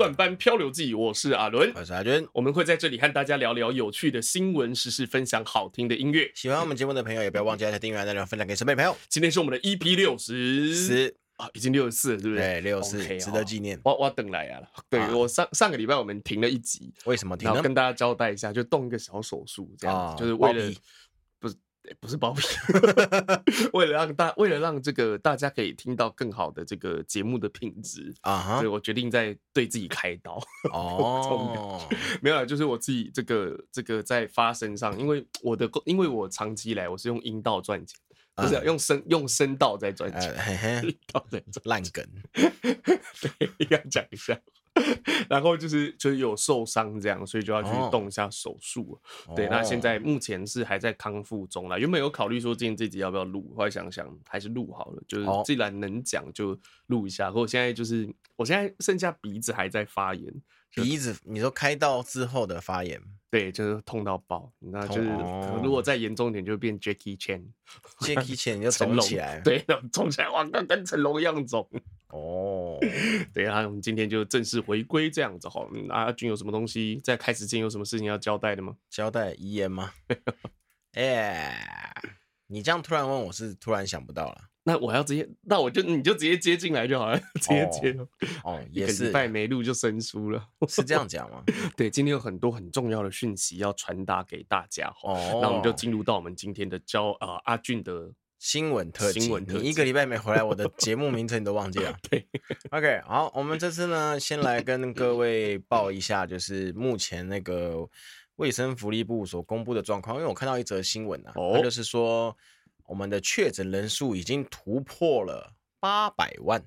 [0.00, 6.30] 来到后段班漂流记，我是阿伦，我是阿娟，我们会在这里和大家聊聊有趣的新闻时事，分享好听的音乐。
[6.34, 8.96] 喜欢我们节目的朋友，也不要忘记来订阅、按赞、分享给身边朋友。
[9.10, 12.46] 今天是我们的 EP 六十十啊，已经六十四了，对不对？
[12.46, 13.78] 对，六十四值得纪念。
[13.84, 17.46] 我我等来啊，对我上上个礼拜我们停了一集，为什么停？
[17.46, 20.72] 然后跟大家交代一下，就动一个小手术，这样子，就是为了。
[21.98, 22.46] 不是包皮，
[23.72, 30.40] 为了让大，为了让这个大家可以听到更好的这个节目的品质啊，所以我决定在对自己开刀。
[30.72, 31.80] 哦，
[32.22, 37.98] 没有啦，就是我自己这个这个在发声上，因为我的，因为我长期以来我是用阴道赚钱，
[38.34, 44.38] 不是、啊、用声用声道在赚钱， 阴道在烂梗，对，要讲一下。
[45.28, 48.98] 然后就是就是有受伤这样，所以就要去动一下手术。
[49.26, 49.36] Oh.
[49.36, 51.78] 对，那现在目前是还在康复中啦。
[51.78, 55.02] 原本有考虑说今天这集要不要录，后来想想还是录好了。
[55.06, 57.30] 就是既然能讲就录一下。
[57.30, 60.32] 或我现在就是我现在剩下鼻子还在发炎，
[60.74, 64.52] 鼻子你说开刀之后的发炎，对，就是痛到爆。
[64.58, 65.08] 那就是
[65.62, 71.68] 如果再严重一点，就变 Jackie Chan，Jackie Chan 你就 肿起来，对，肿起来哇，跟跟成龙一样肿。
[72.08, 72.78] 哦，
[73.32, 75.66] 对啊，我们今天就正式回归这样子哈。
[75.90, 78.76] 阿军有什么东西在开始前有什么事情要交代的吗？
[78.88, 79.92] 交代遗言吗？
[80.92, 81.94] 哎，
[82.48, 84.49] 你这样突然问我是突然想不到了。
[84.64, 87.96] 那我要直接，那我就你就直接接进来就好了， 直接接。
[88.44, 91.42] 哦，也是，礼拜没录就生疏了，是这样讲吗？
[91.76, 95.12] 对，今天有很多很重要的讯息要传达给大家哈。
[95.12, 98.12] 哦，那我们就进入到我们今天的教啊阿俊的。
[98.40, 101.94] 新闻特辑，新闻特，你一个礼拜没回来，我的节目名称你都忘记了。
[102.08, 102.26] 对
[102.70, 107.86] ，OK，好，我们这次呢，先来跟各位报一下，就是目前那个
[108.36, 110.16] 卫生福利部所公布的状况。
[110.16, 112.34] 因为我看到一则新闻啊，它、哦、就是说
[112.90, 116.60] 我们的确诊人数已经突破了八百万。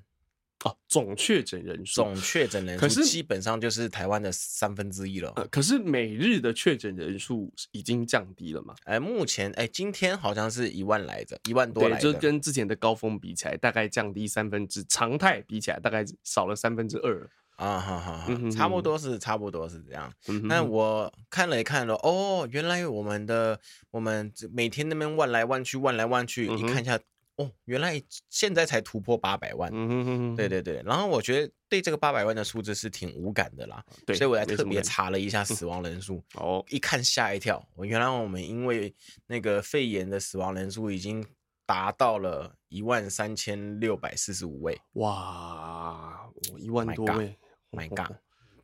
[0.64, 5.30] 哦，总确诊人数，总确诊人数，可是基本上就是台湾的三分之一了。
[5.36, 8.74] 呃，可是每日的确诊人数已经降低了嘛？
[8.84, 20.12] 哎，目前哎，今天好像是一万来着，一万多来着，就跟之前的高峰比起来，大概降低三分之常态比起来，大概少了三分之二啊，哈哈，差不多是差不多是这样。
[20.44, 23.58] 那我看了一看了，哦，原来我们的
[23.90, 26.98] 我们每天那边万来万去，万来万去，你看一下。
[27.36, 28.00] 哦，原来
[28.30, 30.80] 现在才突破八百万，嗯哼哼哼，对对对。
[30.86, 36.22] 然后我觉得对这个八百万的数字是挺无感的啦，对，所以我还特别查了一下死亡人数。
[36.34, 38.94] 哦，一看吓一跳，我原来我们因为
[39.26, 41.26] 那个肺炎的死亡人数已经
[41.66, 44.80] 达到了一万三千六百四十五位。
[44.92, 47.36] 哇，一万多位
[47.74, 48.16] ，My God，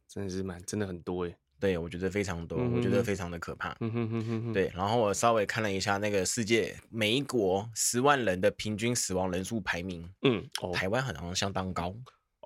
[0.09, 1.37] 真的是蛮真的很多诶。
[1.59, 3.77] 对，我觉得非常多，嗯、我觉得非常的可怕。
[3.81, 11.95] 嗯、哼哼哼对，然后我稍微看了一下那个世界每一国十万人的平均死亡人数排名，嗯，哦、台湾好像相当高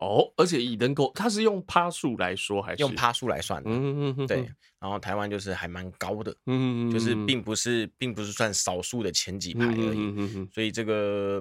[0.00, 3.70] 哦，而且以人口，它是用趴数来说还是用趴数来算的？
[3.70, 9.98] 嗯哼哼对，然后台湾就是还蛮高的，嗯哼哼就是并不是并不是算少数的前几排而已。
[9.98, 11.40] 嗯哼哼所以这个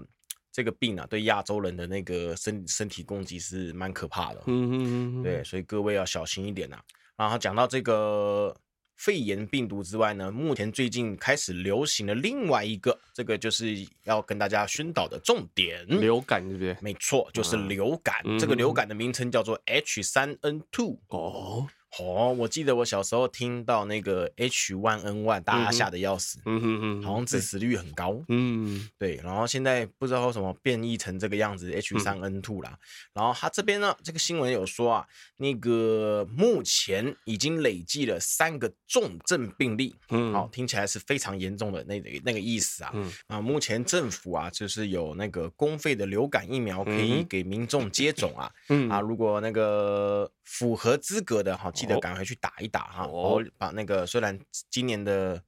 [0.54, 4.44] 这个病啊，对亚洲人的那个身身体攻击是蛮可怕的。
[4.46, 6.84] 嗯嗯嗯对，所以各位要小心一点呐、啊。
[7.18, 8.56] 然后讲到这个
[8.96, 16.78] 肺炎病毒之外呢，目前最近开始流行的另外一个，这个就是要跟大家宣导的重点，流感对不对？
[16.80, 18.22] 没错，就是流感。
[18.24, 21.00] 嗯、这个流感的名称叫做 H3N2。
[21.08, 21.68] 哦。
[22.00, 29.20] 哦，我记得我小时候听到那个 H1N1，大家吓得要死，嗯哼哼，好像致死率很高，嗯，对。
[29.24, 32.72] 然后现在不知道为什么变异成这个样子，H3N2 啦。
[32.72, 32.80] 嗯、
[33.14, 35.06] 然后他这边呢，这个新闻有说啊，
[35.38, 42.90] 那个目前已经累计了三个重症病例，嗯，好，听起来是非常严重的那个那个意思啊。
[42.96, 51.72] 嗯啊，目前政府啊，就是有那个公费的流感疫苗可以给民众接种啊，嗯啊，如果那个符合资格的哈。
[51.84, 54.40] 记得赶快去打一打哈，我把那个虽然
[54.70, 55.42] 今年的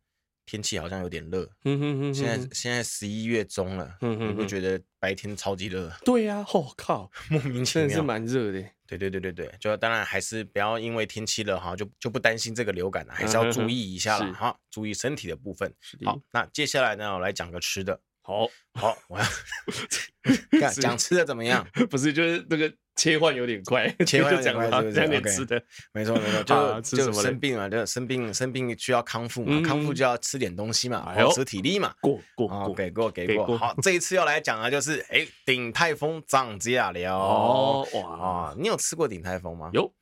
[0.45, 5.89] 天气好像有点热，嗯哼哼现在现在十一月中了，嗯哼你不觉得白天超级热？
[6.03, 8.63] 对呀，我靠， 莫名其妙，是蛮热的。
[8.87, 15.73] 对对对对对，就当然还是不要因为天气热哈，就就不担心这个流感了，还是要注意一下了哈，注意身体的部分。
[16.03, 17.99] 好，那接下来呢，我来讲个吃的。
[18.21, 21.67] 好，好，我要 讲吃的怎么样？
[21.89, 22.71] 不是，就是那个。
[22.95, 24.93] 切换有点快，切换有点快，是不是？
[24.93, 25.61] 讲点吃的，
[25.91, 31.93] 没错没错，就就生病嘛，就生病生病需要康复嘛，康复就要吃点东西嘛，保持体力嘛。
[31.99, 33.57] 过过过，给过给过。
[33.57, 37.17] 好，这一次要来讲的就是，哎，鼎泰丰涨价了。
[37.17, 39.69] 哦哇，你有吃过鼎泰丰吗？
[39.73, 39.93] 有。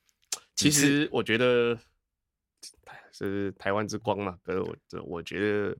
[0.55, 1.75] 其实我觉得
[3.11, 5.75] 是台湾之光嘛，可是我这我觉得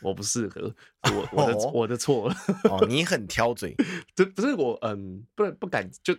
[0.00, 0.74] 我不适合，
[1.12, 2.32] 我我的我的错。
[2.70, 3.76] 哦，你很挑嘴，
[4.16, 6.16] 这不是我，嗯，不不敢就。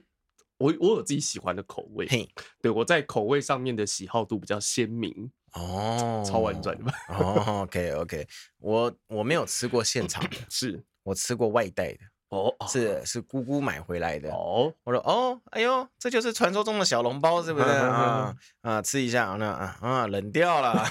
[0.58, 2.30] 我我有自己喜欢的口味，嘿，
[2.62, 6.94] 对我在口味上面的喜好度比较鲜明哦，超婉转的吧？
[7.10, 8.28] 哦，OK OK，
[8.60, 12.00] 我我没有吃过现场的，是我吃过外带的。
[12.30, 14.74] 哦，是是姑姑买回来的哦。
[14.84, 18.34] 我说哦，哎呦，这就是传说中的小笼包，是不是啊？
[18.62, 20.72] 啊，吃一下，那啊啊，冷掉了，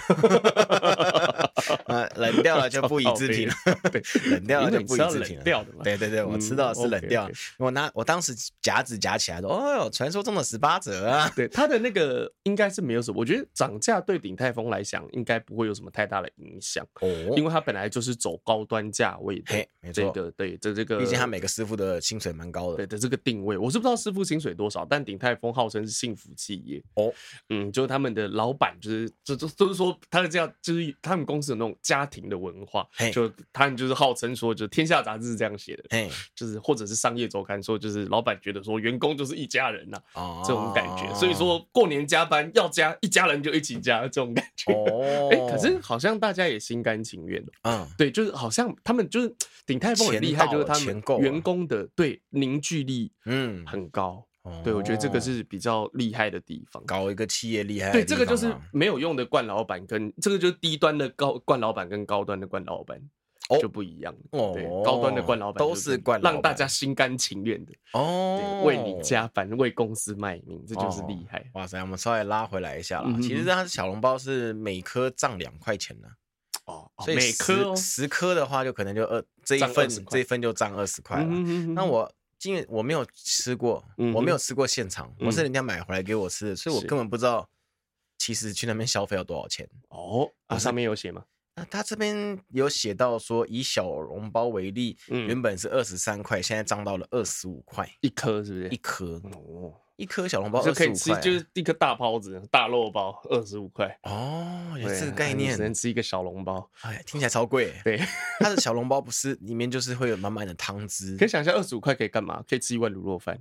[1.86, 3.54] 啊，冷掉了就不予置评了。
[3.90, 4.00] 对，
[4.30, 5.44] 冷掉了就不予置评了。
[5.82, 7.28] 对对对，我吃到的是冷掉。
[7.58, 8.32] 我拿我当时
[8.62, 11.28] 夹子夹起来说，哦哟，传说中的十八折啊。
[11.34, 19.44] 对，它的那个应该是没有什么，我觉得涨价对鼎泰丰来讲应该不会有什么太大的影响哦，因为它本来就是走高端价位的。
[19.46, 21.34] 嘿，没错，对，这这个，毕竟它。
[21.34, 26.80] 每个师傅的薪水蛮高的，对的这个定位，我是不知道师傅薪水多少，但鼎泰丰号称是幸福企业。
[26.94, 27.12] 哦，
[27.48, 49.34] 嗯，就是他们的老板就是就就就是说他的这样，就是他们公司有那种家庭的文化，就他们就是号称说，就天下杂志是这样写的，哎， 就是或者是商业周刊说，就是老板觉得说员工就是一家人呐，哦，这种感觉，所以说过年加班要加一家人就一起加这种感觉，哦， 哎，可是好像大家也心甘情愿的，嗯，对，就是好像他们就是
[49.66, 51.02] 鼎泰丰很厉害，就是他们。
[51.18, 54.26] 员工的对凝聚力，嗯，很高。
[54.46, 56.84] 嗯、对，我觉得这个是比较厉害的地方。
[56.84, 63.00] 搞一个企业厉害，对，这个就是没有用的冠老板，跟这个就是低端的高冠老板跟高端的冠老板
[63.58, 64.14] 就不一样。
[64.32, 71.42] 哦，对，高端的冠老板都是惯，让大家心甘情愿的哦，为你加班，为公司卖命，这就是厉害。
[71.54, 73.06] 哇塞，我们稍微拉回来一下啦。
[73.06, 76.08] 嗯、其实它小笼包是每颗涨两块钱呢。
[76.66, 81.26] 哦，所以每颗十颗的话，就可能就二这一份这一份就涨二十块了。
[81.74, 82.10] 那我
[82.42, 83.84] 因为我没有吃过，
[84.14, 87.48] 我没有吃过现场，我是人家买回来给我吃的，所以我根本不知道
[88.18, 89.68] 其实去那边消费要多少钱。
[89.88, 91.24] 哦，啊，上面有写吗？
[91.56, 98.68] 那他这边有写到说，以小笼包为例，原本是二十三块，现在涨到了二十五块一颗，是不是？
[98.70, 99.72] 一颗哦。
[99.96, 103.98] 一颗小笼包就可以吃，就是一颗大包子，大肉包，二十五块。
[104.02, 106.68] 哦，有这个概念，只能吃一个小笼包。
[106.82, 107.72] 哎，听起来超贵。
[107.84, 108.00] 对，
[108.40, 111.16] 它的小笼包不是里面就是会有满满的汤汁。
[111.16, 112.42] 可以想一下，二十五块可以干嘛？
[112.48, 113.38] 可以吃一碗卤肉饭。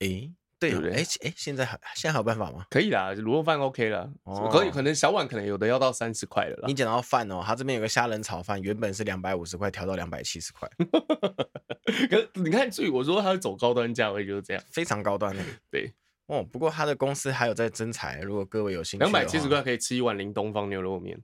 [0.00, 0.28] 哎，
[0.70, 0.92] 对不对？
[0.92, 2.64] 哎哎，现在还现在还有办法吗？
[2.70, 4.10] 可以啦，卤肉饭 OK 了。
[4.24, 6.64] 哦可以，可能小碗可能有的要到三十块了。
[6.66, 10.68] 你讲到饭哦，他这边有个虾仁炒饭，原本是两百五十块，调到两百七十块。
[12.08, 15.42] 可是你看，所以我说他走高端价位就是这样，非常高端的。
[15.70, 15.92] 对。
[16.26, 21.20] 哦，不过他的公司还有在增财，如果各位有兴趣，两百七十块可以吃一碗林东方牛肉面。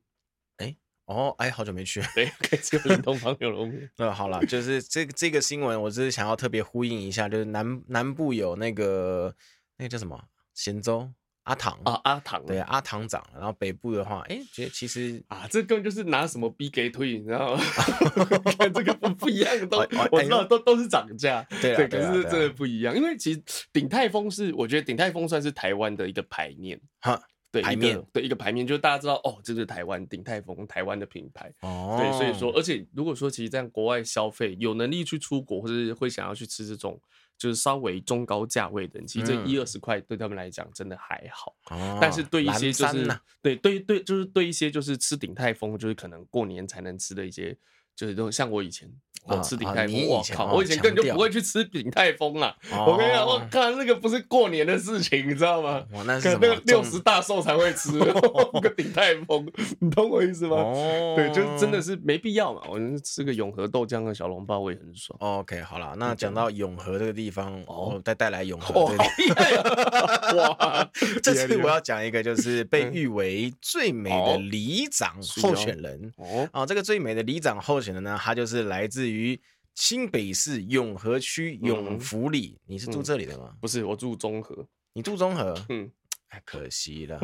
[1.09, 3.91] 哎，哦，哎，好久没去，对，可以吃林东方牛肉面。
[3.97, 9.35] 那 好了，就是这个这个新闻，我只是想要特别呼应一下，就是南南部有那个
[9.79, 10.23] 那个叫什么
[10.55, 11.11] 咸粥。
[11.45, 17.63] 阿唐啊，阿唐对阿唐涨，然后北部的话，哎，觉得其实啊，这根本就是拿什么逼给推，你知道吗？
[18.59, 19.79] 看这个不不一样的，都
[20.13, 27.19] 我知道都都是涨价，对，可是真的不一样，因为其实鼎泰丰是，我觉得鼎泰丰算是台湾的一个牌面哈，
[27.51, 31.53] 对，牌面对一个牌面，就是大家知道哦，这是台湾鼎泰丰，台湾的品牌。
[31.63, 37.01] 哦，对，所以说，而且如果说其实在国外消费，有能力去出国，或者是会想要去吃这种。
[37.39, 43.09] 就是稍微中高价位的，其实这一二十块对他们来讲真的还好，嗯、但是对一些就是
[43.41, 47.57] 对对对，就是对一些就是吃鼎泰丰，就是可能过年才能吃的一些，
[47.99, 48.89] 就是都像我以前。
[49.25, 50.55] 我吃鼎泰丰，我靠！
[50.55, 52.57] 我以前根本就不会去吃鼎泰丰啊！
[52.87, 55.85] 我跟你讲，我看那个不是过年的事情，你知道吗？
[56.07, 59.47] 那是那个六十大寿才会吃那个鼎泰丰，
[59.81, 60.57] 你懂我意思吗？
[61.15, 62.63] 对，就真的是没必要嘛。
[62.71, 65.15] 我吃个永和豆浆和小笼包，我也很爽。
[65.21, 68.81] OK，好了，那讲到永和这个地方，哦，再带来永和。
[70.37, 70.89] 哇！
[71.23, 76.49] 这次我要讲一个，就是被誉为最美的里长候选人哦。
[76.53, 79.33] 啊，这个最美的里长候选人呢，他就是来自于。
[79.33, 79.41] 于
[79.75, 83.55] 新北市永和区永福里，你是住这里的吗？
[83.61, 84.67] 不是，我住中和。
[84.93, 85.55] 你住中和？
[85.69, 85.89] 嗯，
[86.31, 87.21] 哎，可惜了。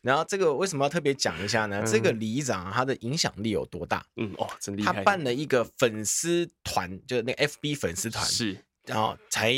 [0.00, 1.82] 然后这个为什么要特别讲一下呢？
[1.86, 4.02] 这个里长他的影响力有多大？
[4.16, 4.94] 嗯，哦，真厉害。
[4.94, 8.56] 他办了一个粉丝团，就是那个 FB 粉丝团，是，
[8.86, 9.54] 然后才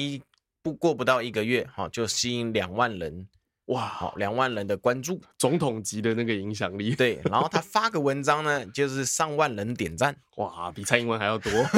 [0.63, 3.29] 不过不到一个月，哈，就吸引两万人。
[3.71, 6.95] 哇，好，两万人的关注，总统级的那个影响力。
[6.95, 11.53] 对， 然后他发个文章呢，就是上万人点赞，哇，比蔡英文还要多。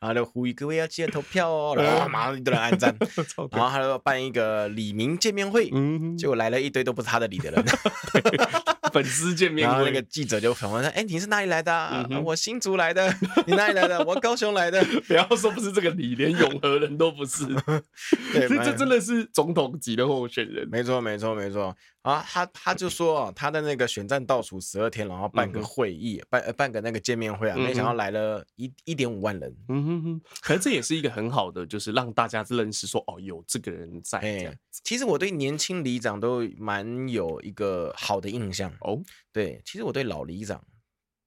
[0.00, 2.96] 然后就呼吁各位要记得投票哦，然后马上一堆人按赞，
[3.52, 7.64] 然后他就办一个李明见面会，嗯结果来了一堆都不是他的理的人。
[8.90, 12.08] 粉丝见面，然后那个记者就访问他：“哎，你是哪里来的？
[12.24, 13.10] 我新竹来的。
[13.46, 14.04] 你哪里来的？
[14.04, 14.84] 我高雄来的。
[15.08, 17.46] 不要说不是这个你，连永和人都不是。
[18.32, 20.68] 对，这真的是总统级的候选人。
[20.70, 21.74] 没错，没错，没错。
[22.02, 29.54] 啊，他他就说，他的那个选战倒数十二天，然后办个会议，办办个那个见面会啊，没想到来了一一点五万人。
[29.68, 34.18] 嗯哼哼，可是这也是一个很好的，就是让大家认识说，哦，有这个人在。
[34.18, 38.98] 哎，其实我对年轻里长都蛮有一个好的印象哦。
[39.32, 40.64] 对，其实我对老里长。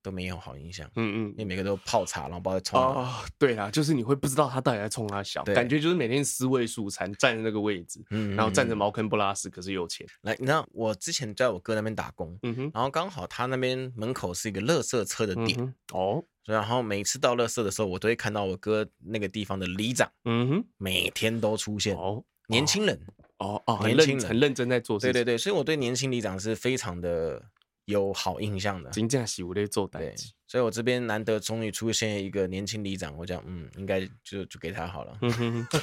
[0.04, 2.80] 都没有好印象，嗯嗯，因为每个都泡茶，然后包在冲。
[2.80, 10.06] 哦，对啦，就是你会不知道他到底在冲他小，感觉就是每天尸位素餐，站在那个位置，嗯，然后站着茅坑不拉屎，可是有钱。
[10.22, 23.00] 来，你知道我之前在我哥那边打工，嗯哼，然后刚好他那边门口是一个垃圾车的店，哦，然后每次到垃圾的时候，我都会看到我哥那个地方的里长，嗯哼，每天都出现，哦，年轻人，
[23.38, 27.42] 哦哦，很认真，很认真在做事，对对对，所以我对年轻里长是非常的。
[27.86, 35.18] 有好印象的，真正是我在做代志，所以我这边难得终于出现一个年轻里长，我讲，嗯，应该就就给他好了。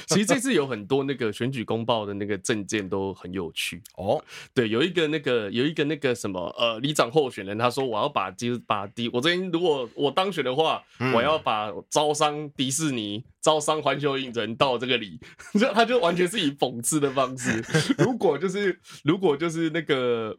[0.07, 4.23] 其实这次有很多那个选举公报的那个证件都很有趣哦。
[4.51, 15.19] 对，有一个那个有一个那个什么呃里长候选人，他说我要把就是把迪，我这边如果我当选的话，嗯、我要把招商迪士尼、招商环球影城到这个里，
[15.75, 17.63] 他就完全是以讽刺的方式。
[18.03, 20.35] 如果就是如果就是那个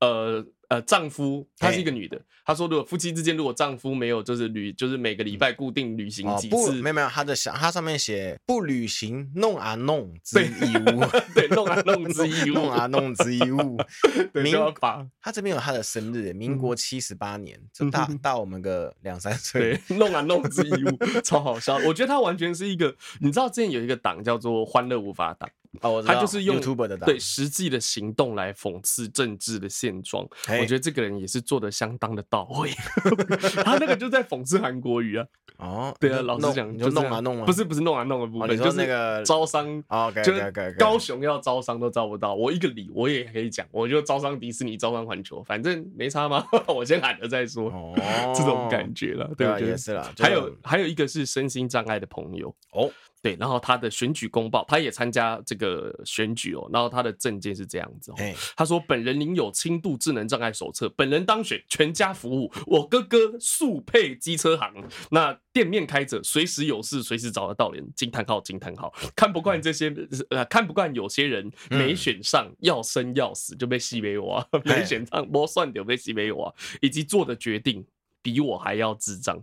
[0.00, 0.46] 呃。
[0.72, 13.76] 呃，丈夫她是一个女的，她说如果夫妻之间如果丈夫没有就是旅，就是每个礼拜固定旅行几次，没有没有，她的想她上面写不旅行弄啊弄之义务， 对，弄啊弄之义务， 弄啊弄之义务，
[14.32, 25.50] 民法，她这边有她的生日，民国七十八年，就大大我们个两三岁，弄啊弄之义务，超好笑，我觉得她完全是一个，你知道之前有一个党叫做欢乐无法党。
[25.80, 26.60] 哦，他就是用
[27.04, 30.22] 对实际的行动来讽刺政治的现状。
[30.60, 32.70] 我觉得这个人也是做的相当的到位。
[33.64, 35.26] 他那个就在讽刺韩国语啊。
[35.56, 39.82] 哦， 对啊，老实讲，就弄啊弄啊，不是不是弄啊弄的部分，就是那个 招商。
[40.22, 46.44] 就是高雄要招商都招不到，我一个理我也可以讲，我就招商迪士尼，招商环球，反正没差吗？
[46.66, 47.70] 我先喊了再说。
[47.70, 47.94] 哦，
[48.36, 50.12] 这种感觉了，对啊，也是啦。
[50.18, 52.90] 还有还有一个是身心障碍的朋友哦。
[53.22, 56.68] 对，然后他的选举公报，他也参加这个选举哦。
[56.72, 58.16] 然后他的证件是这样子哦，
[58.56, 62.52] 他说：“本人领有轻度智能障碍手册，本人当选，全家服务。
[62.66, 64.74] 我哥哥速配机车行，
[65.12, 67.88] 那店面开着，随时有事随时找得到人。
[67.94, 69.94] 惊叹号惊叹号，看不惯这些
[70.30, 77.86] 呃，看不惯有些人没选上要生要死就被戏没我，没选上摸算掉被戏没我，以及做的决定。”
[78.22, 79.36] 比我还要智障，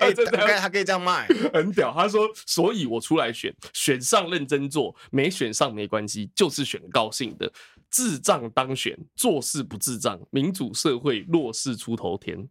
[0.00, 1.92] 哎，这他他可以这样卖， 很屌。
[1.92, 7.52] 他说，所以我出来选，选上认真做，没选上没关系，就是选高兴的。
[7.90, 12.48] 智障当选，做事不智障，民主社会弱势出头天，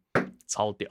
[0.48, 0.90] 超屌。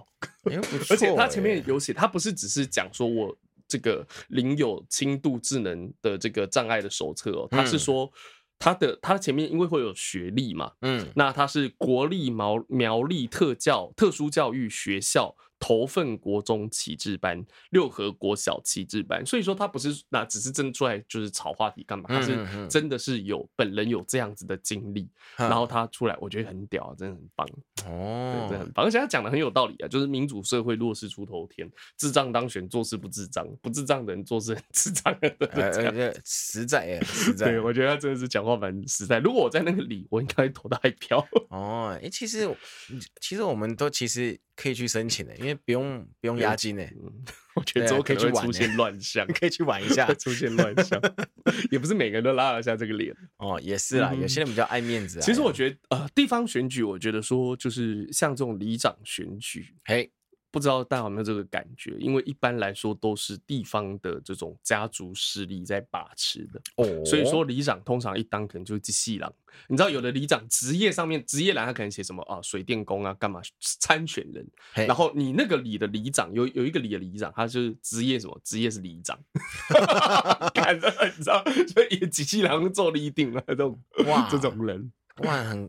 [0.50, 0.56] 欸、
[0.90, 3.36] 而且他前面有写，他不是只是讲说我
[3.68, 8.10] 这个领有轻度智能的这个障碍的手册哦，他是说。
[8.54, 15.36] 嗯他的他前面因为会有学历嘛，嗯，那他是国立苗苗栗特教特殊教育学校。
[15.58, 22.04] 头份国中旗帜班，六合国小旗帜班，所以说他不是那只是真出来就是炒话题干嘛？
[22.08, 27.48] 他是真的是有本人有这样子的经历，然后他出来，我觉得很屌，真的很棒
[27.86, 28.84] 哦，对，真的很棒。
[28.84, 37.46] 而且他讲的很有道理啊，就是民主社会弱势出头天，智障当选做事不智障，不智障的人做事很智障的，实在哎，实在。
[37.46, 39.18] 对，我觉得他真的是讲话蛮实在。
[39.18, 41.26] 如果我在那个里，我应该投他一票。
[41.48, 42.54] 哦，哎，其实
[43.20, 44.38] 其实我们都其实。
[44.56, 46.82] 可以去申请的，因为不用不用押金呢。
[47.54, 51.00] 我觉得之后可以去出现乱象， 可以去玩一下，出现乱象，
[51.70, 53.60] 也不是每个人都拉得下这个脸哦。
[53.62, 55.20] 也是啦，有些人比较爱面子。
[55.20, 60.10] 其实我觉得，呃，地方选举，我觉得说就是像这种里长选举，嘿。
[60.54, 61.96] 不知道大家有没有这个感觉？
[61.98, 69.34] 因为一般来说都是地方的这种家族势力在把持的哦，所以说里长通常一当可能就是细郎。
[69.66, 72.40] 你知道有的里长职业上面职业栏他可能写什么啊？
[72.40, 73.40] 水电工啊，干嘛
[73.80, 74.46] 参选人？
[74.86, 78.40] 然后你那个里的里长有有一个里的里长，他就是职业什么？
[78.44, 79.18] 职业是里长，
[80.54, 81.42] 感觉你知道，
[81.74, 84.92] 所以机器人做了一定了这种哇，这种人
[85.24, 85.68] 哇很。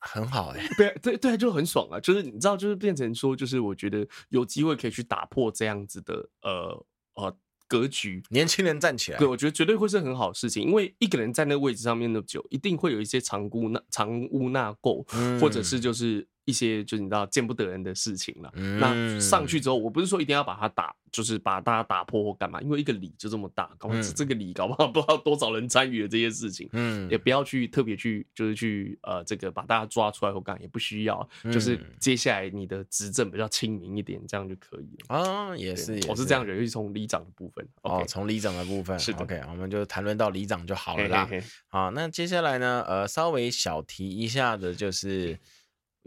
[0.00, 2.00] 很好哎、欸，对对对，就很爽啊！
[2.00, 7.36] 就是你知道，就是变成说，就是我觉得有机会可以去打破这样子的呃呃
[7.68, 16.26] 格局，年轻人站起来，对，我觉得绝对会是很好的事情，因为一个人在那个位置上面那么久，一定会有一些藏污纳藏污纳垢，嗯、或者是就是。
[16.44, 18.50] 一些就是你知道见不得人的事情了。
[18.54, 26.68] 嗯、那上去之后，我不是说一定要把它打，就是把大家打破或干嘛，因为一个里就这么大，搞不好这个里搞不好 不知道多少人参与了这些事情。
[26.72, 31.28] 嗯，也不要去特别去就是去呃这个把大家抓出来或干，也不需要。
[31.44, 35.16] 嗯、就是接下来你的执政比较亲民一点，这样就可以了。
[35.16, 37.66] 啊，也是，也是，我是这样觉得，尤其从里长的部分。
[37.82, 41.28] 哦，从里长的部分是的 OK，我们就谈论到里长就好了啦。
[41.68, 45.38] 好，那接下来呢，呃，稍微小提一下的就是。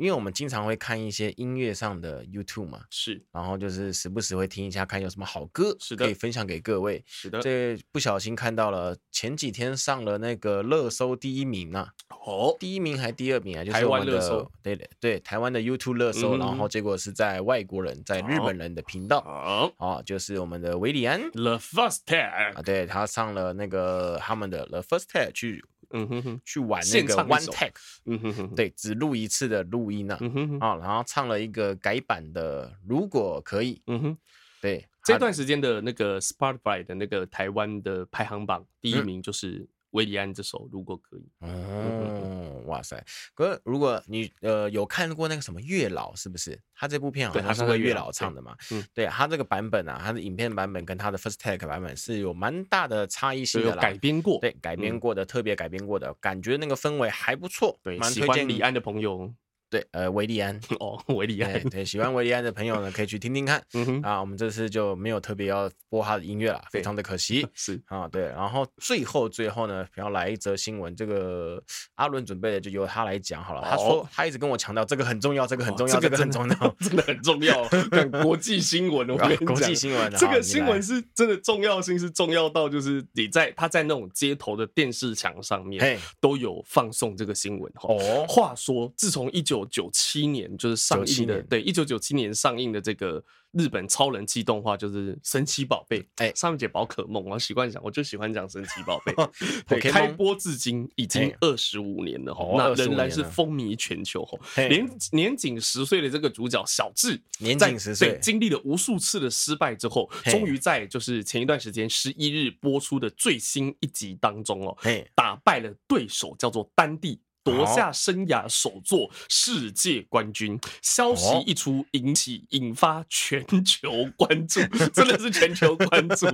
[0.04, 7.02] 因为我们经常会看一些音乐上的 YouTube 嘛，是，然后就是时不时会听一下，看有什么好歌，是的，可以分享给各位。
[7.08, 7.80] 是的，这。
[7.94, 21.32] 不小心看到了前几天上了那个热搜第一名啊，哦，第一名还第二名啊，就是我们的对对对，台湾的 YouTube 热搜，嗯、然后结果是在外国人，在日本人的频道，啊、哦，就是我们的维里安。
[21.32, 25.64] The First Tag 啊，对他上了那个他们的 The First Tag 去。
[25.94, 34.18] 嗯哼哼，去玩那个 One Take，嗯哼哼，对，只录一次的录音啊，嗯哼哼，啊，然后唱了一个改版的，如果可以，嗯哼，
[34.62, 39.68] 对，这段时间的那个 Spotify 的那个台湾的排行榜第一名就是。
[39.94, 43.04] 韦礼安这首如果可以，嗯，哇塞！
[43.34, 46.60] 可是如果你呃有看过那个什么月老，是不是？
[46.76, 48.56] 他这部片好像是为月老唱的嘛？
[48.72, 59.34] 嗯，对，他这个版本啊，他的影片版本跟他的 First Take 版本是有蛮大的差异性的改编过，对，改编过的，特别改编过的，感觉那个氛围还不错，对，蛮推荐李安的朋友。
[59.74, 63.60] 对，呃，维利安哦，维利安，对，喜欢维利安的朋友呢，可以去听听看。
[63.74, 67.48] 嗯哼，啊，我们这次就没有特别要播他的音乐了，非常的可惜。
[67.56, 71.60] 是啊，对，然后最后最后呢，要来一则新闻，这个
[71.96, 73.68] 阿伦准备的就由他来讲好了。
[73.68, 77.68] 他说他一直跟我强调这个很重要，这个很重要，这个很重要， 真的很重要。
[77.90, 87.74] 看国际新闻，我跟你讲，国际新闻，这个新闻是真的重要性是重要到就是你在他在那种街头的电视墙上面都有放送这个新闻。
[87.82, 90.58] 哦，话说自从一九九七年。
[90.58, 93.24] 就是上映的，对，一九九七年上映的这个。
[93.54, 99.14] 日本超人气动画就是神奇宝贝，哎，上面写宝可梦，我习惯讲，我就喜欢讲神奇宝贝。
[99.70, 104.28] 对，开播至今已经二十五年了，那仍然是风靡全球。
[104.56, 114.76] 年年仅十岁的这个主角小智，年仅十岁，经历了无数次的失败之后，终于在就是前一段时间十一日播出的最新一集当中哦，
[115.14, 117.20] 打败了对手，叫做丹帝。
[117.44, 124.62] 夺下生涯首座世界冠军，消息一出，引起引发全球关注，
[124.94, 126.28] 真的是全球关注，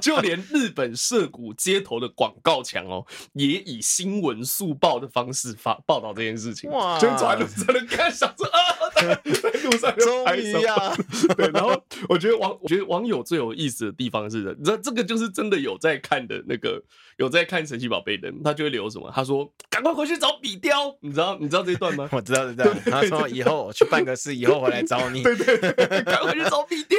[0.00, 6.70] 就连日本涩谷街头的广告墙哦，也以新闻速报的方式发报道这件事情。
[6.70, 6.98] 哇！
[6.98, 8.58] 就走在路上的看，想说啊，
[8.94, 9.14] 在
[9.62, 10.74] 路上终于呀，
[11.36, 11.48] 对。
[11.52, 16.82] 然后我觉得网，我觉得网友最有意思的地方是的，这这个就是真的有在看的那个
[17.16, 19.10] 有在看神奇宝贝的人，他就会留什么？
[19.14, 22.08] 他说：“赶快回去找比雕，你知道你知道这一段吗？
[22.12, 22.74] 我知道，是这样。
[22.86, 25.22] 他说以后我去办个事，以后回来找你。
[25.22, 26.98] 对对对，赶快去找比雕。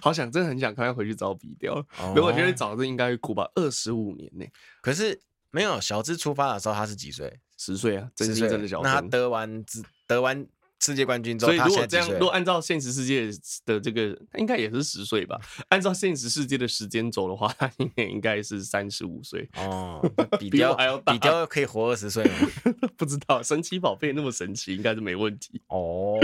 [0.00, 1.74] 好想，真的很想赶快回去找比雕。
[2.14, 3.46] 如果我觉得早这应该会哭吧？
[3.54, 4.46] 二十五年呢？
[4.80, 7.38] 可是没有小智出发的时候他是几岁？
[7.58, 8.84] 十岁啊，真心真的小智。
[8.84, 9.64] 那他得完
[10.06, 10.46] 得完。
[10.80, 13.30] 世界冠军之后，所以如果这样，如果按照现实世界
[13.66, 15.38] 的这个，应该也是十岁吧？
[15.68, 20.00] 按照现实世界的时间走的话，他应该应该是三十五岁哦。
[20.40, 22.48] 比雕还要大，比雕可以活二十岁吗？
[22.96, 26.18] 不知道，神奇宝贝那么神奇，应该是没问题哦。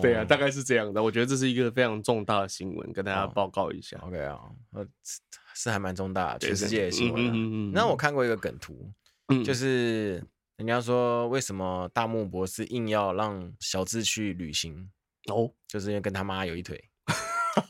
[0.00, 1.00] 对啊，大概是这样的。
[1.00, 3.96] 我觉得这是一个非常重大的新闻，跟大家报告一下。
[4.02, 4.38] OK 啊，
[5.54, 7.24] 是还蛮重大的，全世界的新闻。
[7.28, 8.92] 嗯嗯那我看过一个梗图，
[9.44, 10.24] 就是。
[10.62, 14.88] 人家说，为什么大木博士硬要让小智去旅行？
[15.28, 16.88] 哦，就是因为跟他妈有一腿。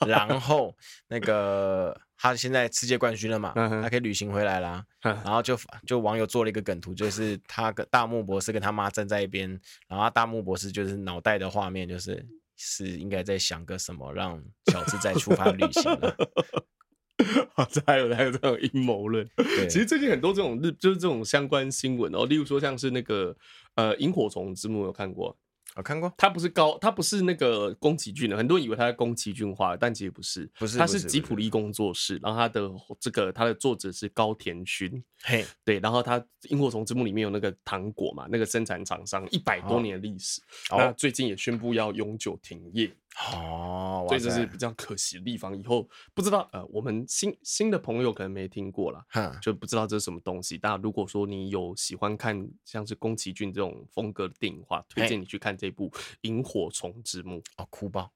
[0.07, 0.77] 然后
[1.09, 4.85] 那个他现在世界冠军了嘛，他可以旅行回来啦。
[5.01, 12.23] 然后就就网友做了一个梗图，就是他跟大木博士跟他妈站在一边，然后大木博士就是脑袋的画面就是
[12.59, 14.39] 是应该在想个什么，让
[14.71, 16.15] 小智再出发旅行了。
[17.55, 19.29] 好，这还有还有这种阴谋论。
[19.69, 23.37] 其实最近很多这种日就是这种相关新闻哦，例如说像是那个
[23.75, 25.37] 呃萤火虫之墓有看过？
[25.75, 26.13] 我看过。
[26.19, 32.71] 它不是高，它不是那个宫崎骏的，很多人以为它是宫崎骏画的，但其实不是，不是，它是吉卜力工作室，然后它的
[33.01, 35.03] 这个它的作者是高田勋。
[35.23, 42.91] 嘿，对，然后他萤火虫之墓里面有那个糖果嘛，那个生产厂商一百多年的历史，哦、那最近也宣布要永久停业。
[43.19, 45.57] 哦，所以这是比较可惜的地方。
[45.57, 50.57] 以后不知道，呃，我们新新的朋友可能没听过啦，哈就不知道这是什么东西。
[50.57, 55.91] 但如果说你有喜欢看像是宫崎骏这种风格的电影的话，推荐你去看这部
[56.23, 58.11] 《萤火虫之墓》哦，哭爆，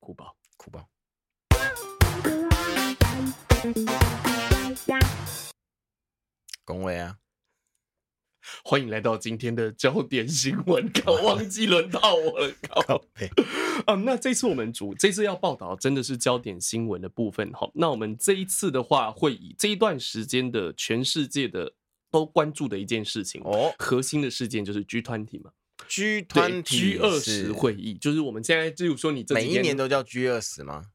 [0.00, 0.88] 哭爆，哭爆。
[6.64, 7.16] 恭维啊！
[8.64, 13.30] 欢迎来到今天的焦点新闻，靠，忘记轮到我了，靠北。
[13.86, 17.70] 嗯，那这次我们主这次要报道真的是焦点新闻的部分哈。
[17.74, 21.72] 那我们这一次的话，会以这一段时间的全世界的
[22.10, 25.50] 都关注的一件事情哦，核心的事件就是 G 团体嘛
[25.86, 30.86] G 团体 G 二十会议，就是我们现在就是说你这每一年都叫 G 二十吗？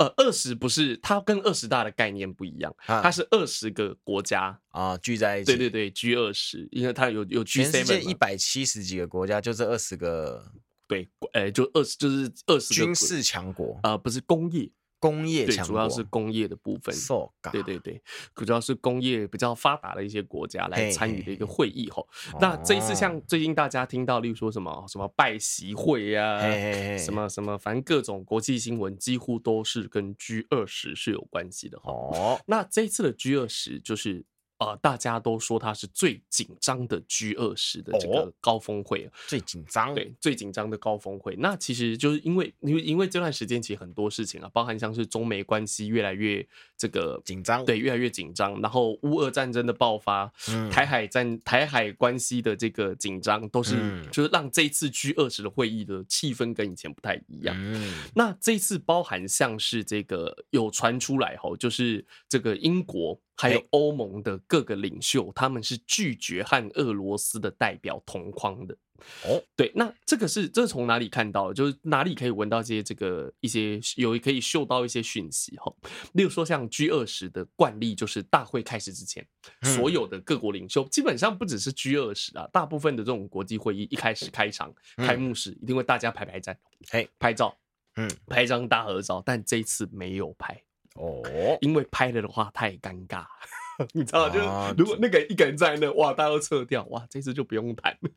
[0.00, 5.52] 呃，二十不是，它跟二十大的概念不一样，它是二十个国家啊聚在一起。
[5.52, 10.42] 对对对，G 二十，因为它有有 G7 全世界一百七十几个国家，就这二十个
[10.88, 14.70] 对，呃，就二十，就是二十军事强国啊、呃，不是工业。
[15.00, 16.94] 工业对，主要是工业的部分。
[16.94, 18.00] So 对对对，
[18.36, 22.04] 主要是工业比较发达的一些国家来参与的一个会议哈。
[22.40, 31.90] 那这一次像最近大家听到，例如说什么什么拜习会呀、啊，什么什么，反正各种国际新闻几乎都是跟 G 二十是有关系的哈。
[31.90, 34.24] 哦，那这一次的 G 二十就是。
[34.60, 41.34] 啊、呃，大家都说它是最紧张的 G 二十的这个高峰会，哦、最紧张，对，最紧张的高峰会。
[41.36, 46.46] 那其实就是因为，因为因为这段时间其实很多事情啊，包含像是中美关系越来越
[46.76, 48.60] 这个紧张，对，越来越紧张。
[48.60, 57.56] 然后乌俄战争的爆发，嗯、台海战、台海关系的这个紧张，都是、嗯、就是让这一次 G 二十的会议的气氛跟以前不太一样。
[57.58, 63.18] 嗯、那这次包含像是这个有传出来吼，就是这个英国。
[63.40, 68.76] 还有欧盟的各个领袖，他们是拒绝和俄罗斯的代表同框的。
[69.24, 71.54] 哦，对，那这个是这是从哪里看到的？
[71.54, 75.74] 就是哪里可以闻到这些这个一些有可以嗅到一些讯息哈？
[76.12, 79.26] 例如说像 G 二十的惯例，就是大会开始之前，
[79.62, 86.54] 所有的各国领袖基本上不只是 G 二十啊，大部分的这种国际会议一开始开场开幕式一定会大家排排站，
[86.90, 87.56] 嘿，拍照，
[87.96, 90.62] 嗯，拍张大合照，但这一次没有拍。
[90.96, 91.22] 哦，
[91.60, 93.24] 因为拍了的话太尴尬，
[93.92, 94.28] 你知道？
[94.28, 98.10] 就是如果那个一个人在那，哇，大家都撤掉，哇，这次就不用谈了。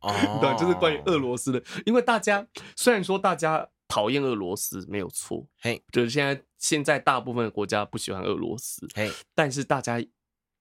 [0.00, 10.00] 哦， 对，就是关于俄罗斯的，因为大家虽然说大家讨厌俄罗斯没有错，嘿，就是现在现在大部分的国家不喜欢俄罗斯，嘿，但是大家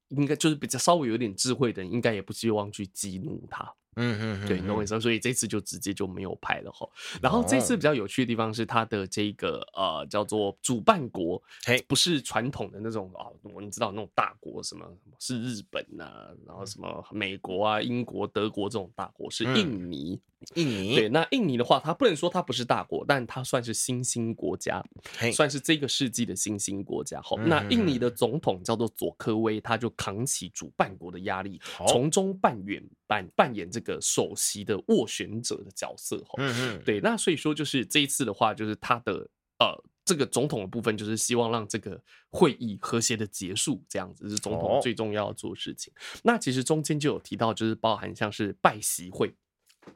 [0.09, 3.73] 应该就是比较稍微有点智慧的人，应该也不希望去激怒他。
[3.95, 4.99] 嗯嗯，对，懂我意思。
[4.99, 6.87] 所以这次就直接就没有拍了哈。
[7.21, 14.85] 然后这次比较有趣的地方是它的这个呃叫做主办国，嘿，不是传统的那种啊，我们知道那种大国，什么
[15.19, 20.19] 是日本啊，然后什么美国啊、英国、德国这种大国，是印尼。
[20.55, 24.83] 印尼对，那印尼的话，它不能说它不是大国，但它算是新兴国家，
[25.31, 27.21] 算是这个世纪的新兴国家。
[27.21, 36.17] 好，那印尼的总统叫做佐科威，他就扛起主办国的压力，从中扮演扮扮演这个首席的斡旋者的角色。
[36.19, 45.93] 哈，嗯嗯，对，那所以说就是这一次的话，就是他的呃这个总统的部分，就是希望让这个会议和谐的结束，这样子是总统最重要的做事情。
[46.23, 49.33] 那其实中间就有提到，就是包含像是拜席会。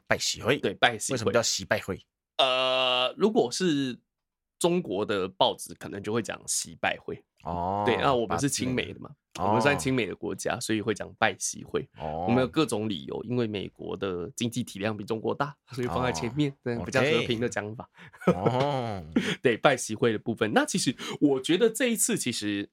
[0.06, 1.14] 拜席会，对，拜席会。
[1.14, 1.98] 为什么叫席拜会？
[2.36, 3.98] 呃，如果是
[4.58, 7.24] 中国的报纸，可能就会讲席拜会。
[7.44, 11.88] 哦，对，那我们是亲美的嘛，哦、我们算亲美的国家，所以会讲拜习会。
[11.98, 17.88] 哦，我们有各种理由，因为美国的经济体量比中国大，所以放在前面，对，比较和平的讲法。
[18.26, 19.04] 哦，
[19.40, 22.68] 对，拜习会的部分，那其实我觉得这一次，其实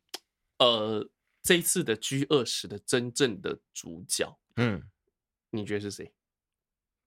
[0.57, 1.07] 呃，
[1.43, 4.83] 这一次的 G 二十的真正的主角，嗯，
[5.51, 6.11] 你觉得是谁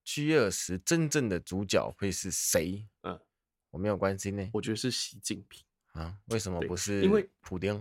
[0.04, 2.86] ？G 二十真正的主角会是谁？
[3.02, 3.20] 嗯，
[3.70, 4.48] 我没有关心呢。
[4.52, 6.14] 我觉得是习近平啊。
[6.26, 7.02] 为什么不是？
[7.02, 7.74] 因为普丁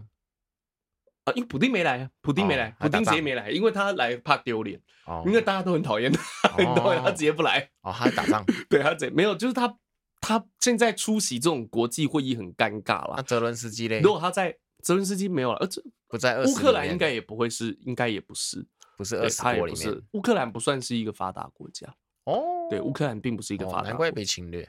[1.24, 4.82] 啊，因为普丁没来啊，普丁没来，普丁直接没来，因为他来怕丢脸。
[5.06, 7.70] 哦，因为大家都很讨厌他，很讨厌他直接不来。
[7.82, 8.46] 哦，他在打仗。
[8.70, 9.78] 对，他直接没有，就是他
[10.22, 13.16] 他现在出席这种国际会议很尴尬了。
[13.18, 14.00] 那泽伦斯基嘞？
[14.02, 18.66] 如果他在，泽伦斯基没有了，呃，这不在乌克兰应该也不会是，应该也不是，
[18.98, 20.02] 不是二十国里面。
[20.12, 21.94] 乌克兰不算是一个发达国家。
[22.26, 24.68] 哦，对，乌克兰并不是一个发达，难怪被侵略。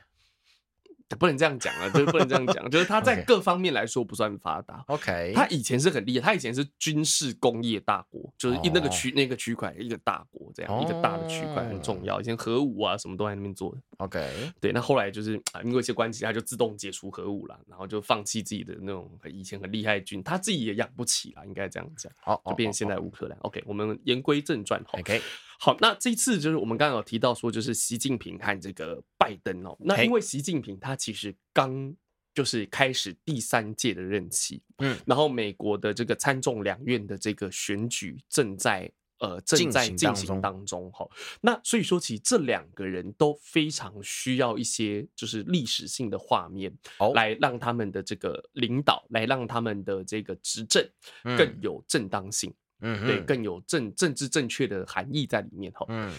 [1.16, 4.84] 不能这样讲啊，就是不能这样讲，就是他在各方面来说不算发达。
[4.88, 12.20] OK，他以前是很厉害，他以前是军事工业大国，就是一那个区那个区块一个大国这样，一个大的区块很重要。
[12.20, 13.80] 以前核武啊什么都在那边做的。
[13.98, 22.12] OK，对，那后来就是啊，因为一些关系，他就自动解除核武了，然后就放弃自己的那种以前很厉害的军，他自己也养不起了，应该这样讲。
[22.20, 23.38] 好，就变成现在乌克兰。
[23.40, 24.82] OK，我们言归正传。
[24.92, 25.20] OK。
[25.58, 29.76] 好，那这一次就是我们刚刚有提到说，就是习近平和这个拜登哦。
[29.80, 31.92] 那因为习近平他其实刚
[32.32, 41.04] 就是开始第三届的任期，嗯，然后美国的这个参众两院的这个选举正在呃正在进行当中哈。
[41.40, 46.72] 那所以说，其实这两个人都非常需要一些就是历史性的画面，
[47.16, 50.88] 来让他们的这个领导，来让他们的这个执政
[51.36, 52.48] 更有正当性。
[52.48, 55.84] 嗯，对，更有政政治正确的含义在里面哈。
[55.88, 56.12] 嗯，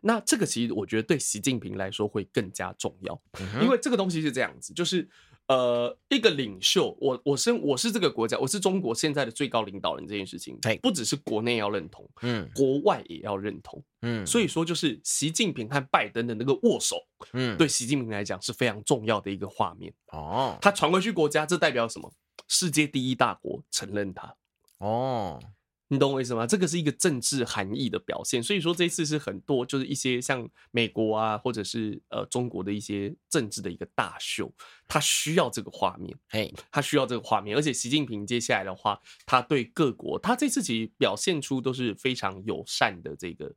[0.00, 3.22] 那这个其实我觉得对习近平来说会更加重要，
[3.60, 5.08] 因为这个东西是这样子，就是
[5.48, 16.96] 呃，一个领袖，我我是我是这个国家，我是中国现在的最高领导人这件事情，不只是国内要认同，嗯，国外也要认同，嗯，所以说就是习近平和拜登的那个握手，
[17.32, 20.56] 嗯，对习近平来讲是非常重要的一个画面哦。
[20.62, 22.12] 他传回去国家，这代表什么？
[22.48, 24.34] 世界第一大国承认他。
[24.82, 25.40] 哦，
[25.86, 26.44] 你懂我意思吗？
[26.44, 34.52] 这个是一个政治含义的表现，所以说这次是很多就是一些像美国啊，或者是呃中国的一些政治的一个大秀，
[34.88, 43.54] 他需要这个画面，嘿，他需要这个画面，而且习近平接下来的话，他对各国，他这次其实表现出都是非常友善的这个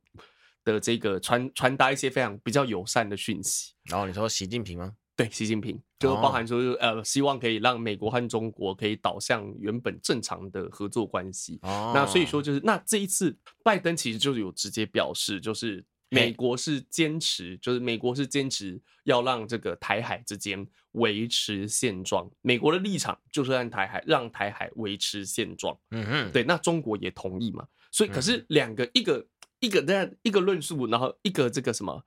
[0.62, 3.72] 的这个传传达一些非常比较友善的讯息。
[3.82, 4.92] 然后你说习近平吗？
[5.16, 11.58] 对，习近平就包含说，呃，希望可以让美国和中国可以导向原本正常的合作关系。
[11.62, 22.30] 哦，那所以说就是，那这一次拜登其实就有直接表示，就是美国是坚持，就是美国是坚持要让这个台海之间维持现状。
[22.42, 25.74] 美国的立场就是让台海让台海维持现状。
[25.92, 27.66] 嗯哼，对，那中国也同意嘛？
[27.90, 29.26] 所以可是两个，一个
[29.60, 32.04] 一个这样一个论述，然后一个这个什么，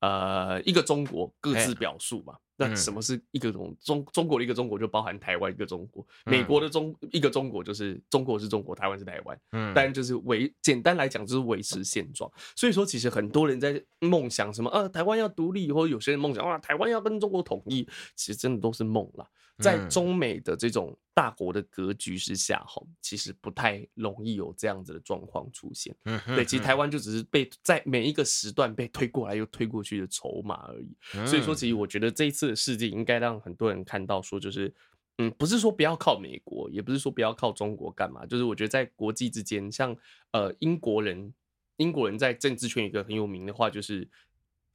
[0.00, 2.36] 呃，一个中国各自表述嘛。
[2.60, 12.28] 那什么是一个中中中国的一个中国，就包含台湾一个中国，美国的中一个中国就是中国是中国，台湾是台湾，嗯，但就是维简单来讲就是维持现状。
[12.56, 19.24] 所以说，其实很多人在梦想什么，啊，台湾要独立，或者有些人梦想啊，台湾要跟中国统一，其实真的都是梦了。
[19.58, 25.94] 在中美的这种大国的格局之下，哈，其实不太容易有这样子的状况出现。
[26.04, 30.96] 嗯，对，其实台湾就只是被在每一个时段被推过来又推过去的筹码而已。
[31.26, 34.72] 所以说，其实我觉得这一次的事件应该让很多人看到，说就是，
[35.18, 39.96] 嗯，不是说不要靠美国，也不是说不要靠中国干嘛，就是我觉得在国际之间，像
[40.30, 41.34] 呃英国人，
[41.78, 44.08] 英国人在政治圈有一个很有名的话，就是。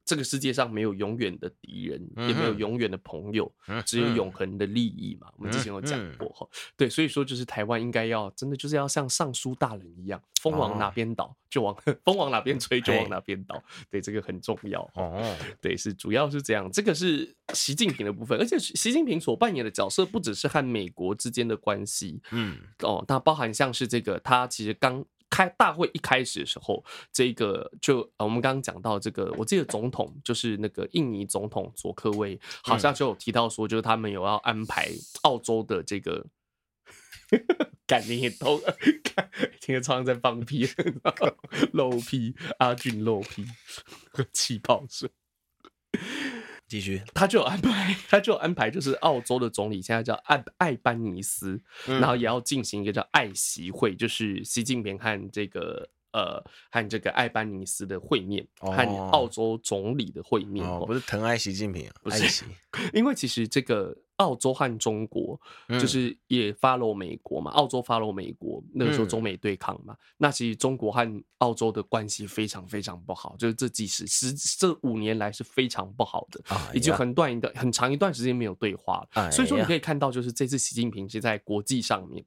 [0.04, 3.50] 这个世界上没有永远的敌人，也没有永远的朋友，
[3.86, 5.28] 只有永恒的利益嘛。
[5.36, 15.34] 我们之前有讲过哈，对，所以说就是台湾应该要真的就是要像尚书大人一样，风往哪边倒就往风往哪边吹就往哪边倒，对，这个很重要哦。
[15.60, 25.04] 对，是主要是这样，这个是习近平的部分，而且习近平所扮演的角色不只是和美国之间的关系，嗯，哦，那包含像是这个他其实刚。
[25.34, 34.88] 开大会一开始的时候，这个就我们刚刚讲到这个，我记得总统就是那个印尼总统佐科威，好像就有提到说，就是他们有要安排
[35.22, 36.24] 澳洲的这个，
[37.84, 38.60] 感你都
[39.60, 40.68] 听着超像在放屁，
[41.72, 43.44] 漏屁，阿俊漏屁，
[44.32, 45.10] 气泡水。
[46.74, 62.44] 继续，他就有安排，他就有安排，就是澳洲的总理现在叫艾艾班尼斯，嗯、然后也要进行一个叫爱习会，就是习近平和这个呃和这个艾班尼斯的会面，哦、和澳洲总理的会面，哦、不是疼爱习近平啊，不是，
[62.92, 63.96] 因为其实这个。
[64.16, 69.96] 澳洲和中国就是也 follow 美国嘛，澳洲 follow 美国，那个时候中美对抗嘛。
[70.16, 76.40] 那其实中国和澳洲的关系非常非常不好，就是这几十十这五年来是非常不好的，
[76.72, 79.30] 已经很短一段很长一段时间没有对话了。
[79.30, 82.24] 所以说你可以看到，就是这次习近平是在国际上面，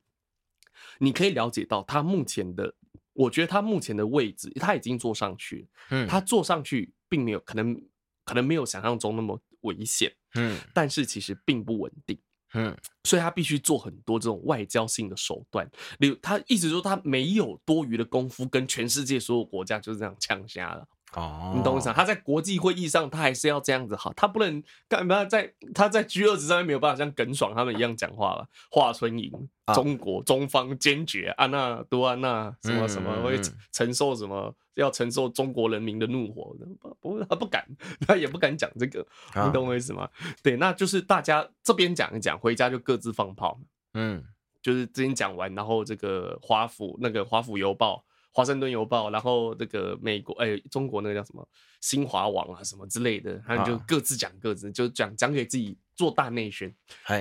[1.00, 2.73] 你可以了解到他目前的，
[3.13, 5.67] 我觉得他目前的位置他已经坐上去，
[6.08, 7.82] 他坐上去并没有可能
[8.26, 10.12] 可能没有想象中那么危险。
[10.36, 12.20] 嗯，但是其实并不稳定，
[12.54, 15.70] 嗯，所以他必须做很多这种外交性的手段。
[16.00, 20.88] 例如，他意思说他没有多余的功夫跟全世界所有国家就是这样呛瞎了。
[21.13, 21.91] 哦，你懂我意思？
[21.93, 28.48] 他在国际会议上，他还是要这样子好，他不能干嘛在他在 G20 上面没有办法像耿爽他们一样讲话了。
[28.70, 29.32] 华春莹，
[29.74, 33.39] 中国中方坚决，安娜多安娜什么什么会
[33.72, 34.54] 承受什么。
[34.78, 36.56] 要承受中国人民的怒火，
[37.02, 37.65] 不，他不敢，
[38.06, 39.04] 他也不敢讲这个，
[39.43, 40.08] 你懂我意思吗？
[40.43, 43.60] 对，那就是大家这边讲一讲，回家就各自放炮。
[43.96, 44.24] 嗯，
[44.62, 48.06] 就是之前讲完，然后这个华府那个华府邮报、
[48.38, 51.50] 华盛顿邮报，然后那个美国哎、欸，中国那个叫什么
[51.82, 56.71] 新华网啊什么之类的，他们就各自讲各自，就讲讲给自己做大内宣，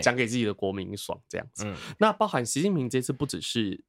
[0.02, 1.64] 讲给自己的国民爽这样子。
[1.64, 3.82] 嗯，那包含习近平这次不只是。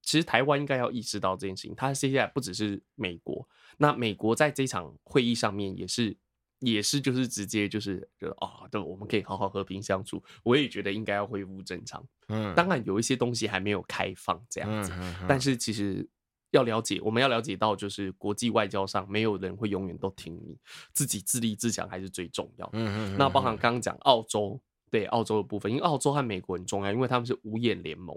[0.00, 6.16] 其实台湾应该要意识到这件事情，他接下来不只是美国，那美国在这场会议上面也是，
[6.60, 10.22] 也是就是直接就是就啊，对，我们可以好好和平相处。
[10.44, 12.02] 我也觉得应该要恢复正常。
[12.28, 14.92] 嗯，当然有一些东西还没有开放这样子，
[15.28, 16.08] 但是其实
[16.50, 20.56] 要了解，我们要了解到，就是国际外交上没有人会永远都听你，
[20.92, 22.72] 自己自立自强还是最重要的。
[22.74, 28.16] 嗯嗯，那包含刚刚讲澳洲，对澳洲的部分，因为澳洲和美国很重要，因为他们是五眼联盟。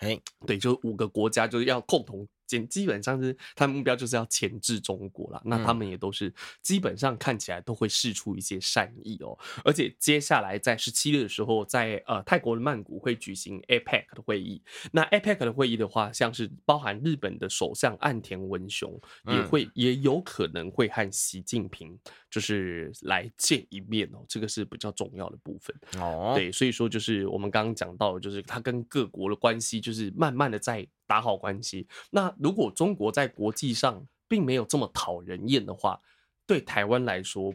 [0.00, 2.26] 哎，对，就是五个国家就是要共同。
[2.46, 9.38] 基基本上是他的目标就是要钳制中国啦，那他们也都是基本上看起来都会释出一些善意哦。
[9.64, 14.62] 而且接下来在十七日的时候，在呃泰国的曼谷会举行 APEC 的会议。
[14.92, 21.98] 那 APEC 的会议的话，像是包含日本的首相岸田文雄也会也有可能会和习近平
[22.30, 24.24] 就是来见一面哦。
[24.28, 26.32] 这个是比较重要的部分哦。
[26.36, 31.86] 对，所以说就是我们刚刚讲到，就是他跟各国的关系就是慢慢的在打好关系。
[32.10, 36.00] 那如果中国在国际上并没有这么讨人厌的话，
[36.46, 37.52] 对台湾来说，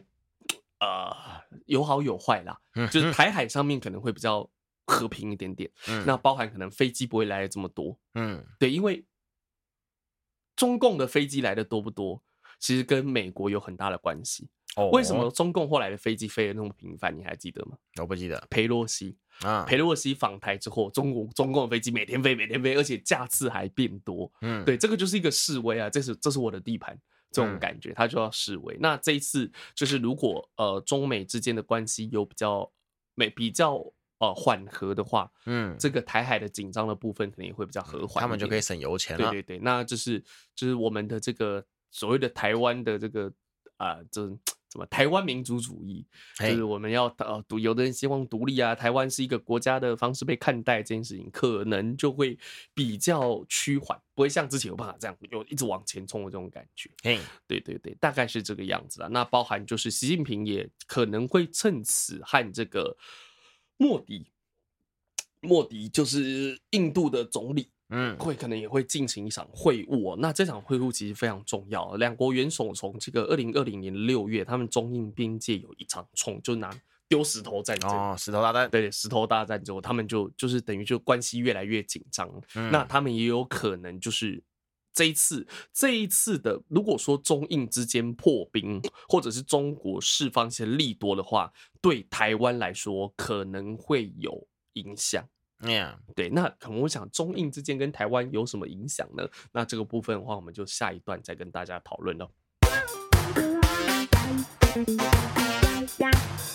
[0.80, 1.14] 呃，
[1.66, 2.60] 有好有坏啦。
[2.90, 4.48] 就是台海上面可能会比较
[4.86, 5.70] 和平一点点。
[5.88, 7.98] 嗯，那包含可能飞机不会来的这么多。
[8.14, 9.04] 嗯，对，因为
[10.56, 12.22] 中共的飞机来的多不多，
[12.58, 14.48] 其实跟美国有很大的关系。
[14.76, 17.16] 哦，为什么中共后来的飞机飞得那么频繁？
[17.16, 17.76] 你还记得吗？
[18.00, 18.40] 我不记得。
[18.48, 24.30] 裴洛西啊，裴洛西访台之后，中国中共的飞机每天飞，每天飞，而且架次还变多。
[24.42, 26.96] 嗯，对，这个就是一个示威啊，这是这是我的地盘，
[27.32, 28.76] 这种感觉，他就要示威。
[28.78, 32.70] 那这一次就是，如果呃中美之间的关系有比较
[33.16, 33.84] 美比较
[34.18, 39.30] 呃缓和的话，嗯，这个台海的紧张的部分肯定会比较和缓，他们就可以省油钱了。
[39.32, 40.22] 对对对，那就是
[40.54, 43.32] 就是我们的这个所谓的台湾的这个
[43.76, 44.38] 啊，这、呃。
[44.70, 46.06] 什么台湾民族主义，
[46.38, 52.38] 就是我们要呃独，有的人希望独立啊，台湾是一个国家的方式被看待这件事情，可能就会
[52.72, 56.88] 比较趋缓，不会像之前有办法这样有一直往前冲的这种感觉。
[57.02, 59.08] 嘿，对对对，大概是这个样子啊。
[59.08, 62.96] 那包含就是习近平也可能会趁此和这个
[63.76, 64.26] 莫迪，
[65.40, 67.70] 莫迪就是印度的总理。
[67.90, 71.94] 嗯，会可能也会进行一场会晤，那这场会晤其实非常重要。
[71.96, 76.70] 两国元首从这个二零二零年六月，他们中印边界有一场冲，就拿
[77.08, 82.30] 丢石头战争哦，石头大战，对，石头大战之后，他们就就是等于就关系越来越紧张。
[82.54, 84.40] 嗯、那他们也有可能就是
[84.92, 95.28] 这一次这一次的，如果说中印之间破冰，或者是中国释放一些利多的话，对台湾来说可能会有影响。
[95.62, 95.96] Yeah.
[96.16, 99.28] 对，那可能我想中印之间跟台湾有什么影响呢？
[99.52, 102.30] 那这个部分的话，我们就下一段再跟大家讨论喽。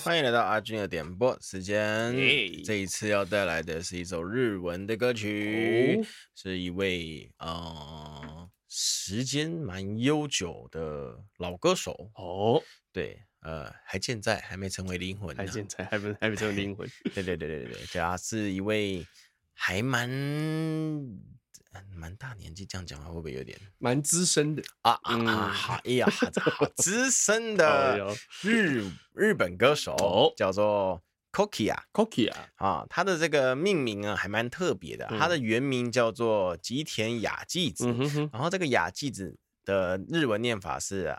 [0.03, 2.15] 欢迎来到阿军的点播时间
[2.63, 6.05] 这一次要带来的是一首日文的歌曲，oh.
[6.35, 12.63] 是一位呃时间蛮悠久的老歌手哦，oh.
[12.91, 13.24] 对。
[13.45, 16.89] 呃，还健在，还没成为灵魂，还健在，还没还没成为灵魂。
[17.13, 19.05] 对对对对对对，他是一位
[19.53, 20.10] 还蛮
[21.93, 24.97] 蛮大年纪，这样讲话会不会有点蛮资深的啊？
[25.03, 29.95] 啊、啊，好，哎呀，好 资深的日日本歌手，
[30.36, 41.15] 叫做 Kokia，Kokia 啊，他的这个命名啊还蛮特别的，他的原名叫做吉田雅纪子，嗯、哼哼然后这个雅纪子的日文念法是。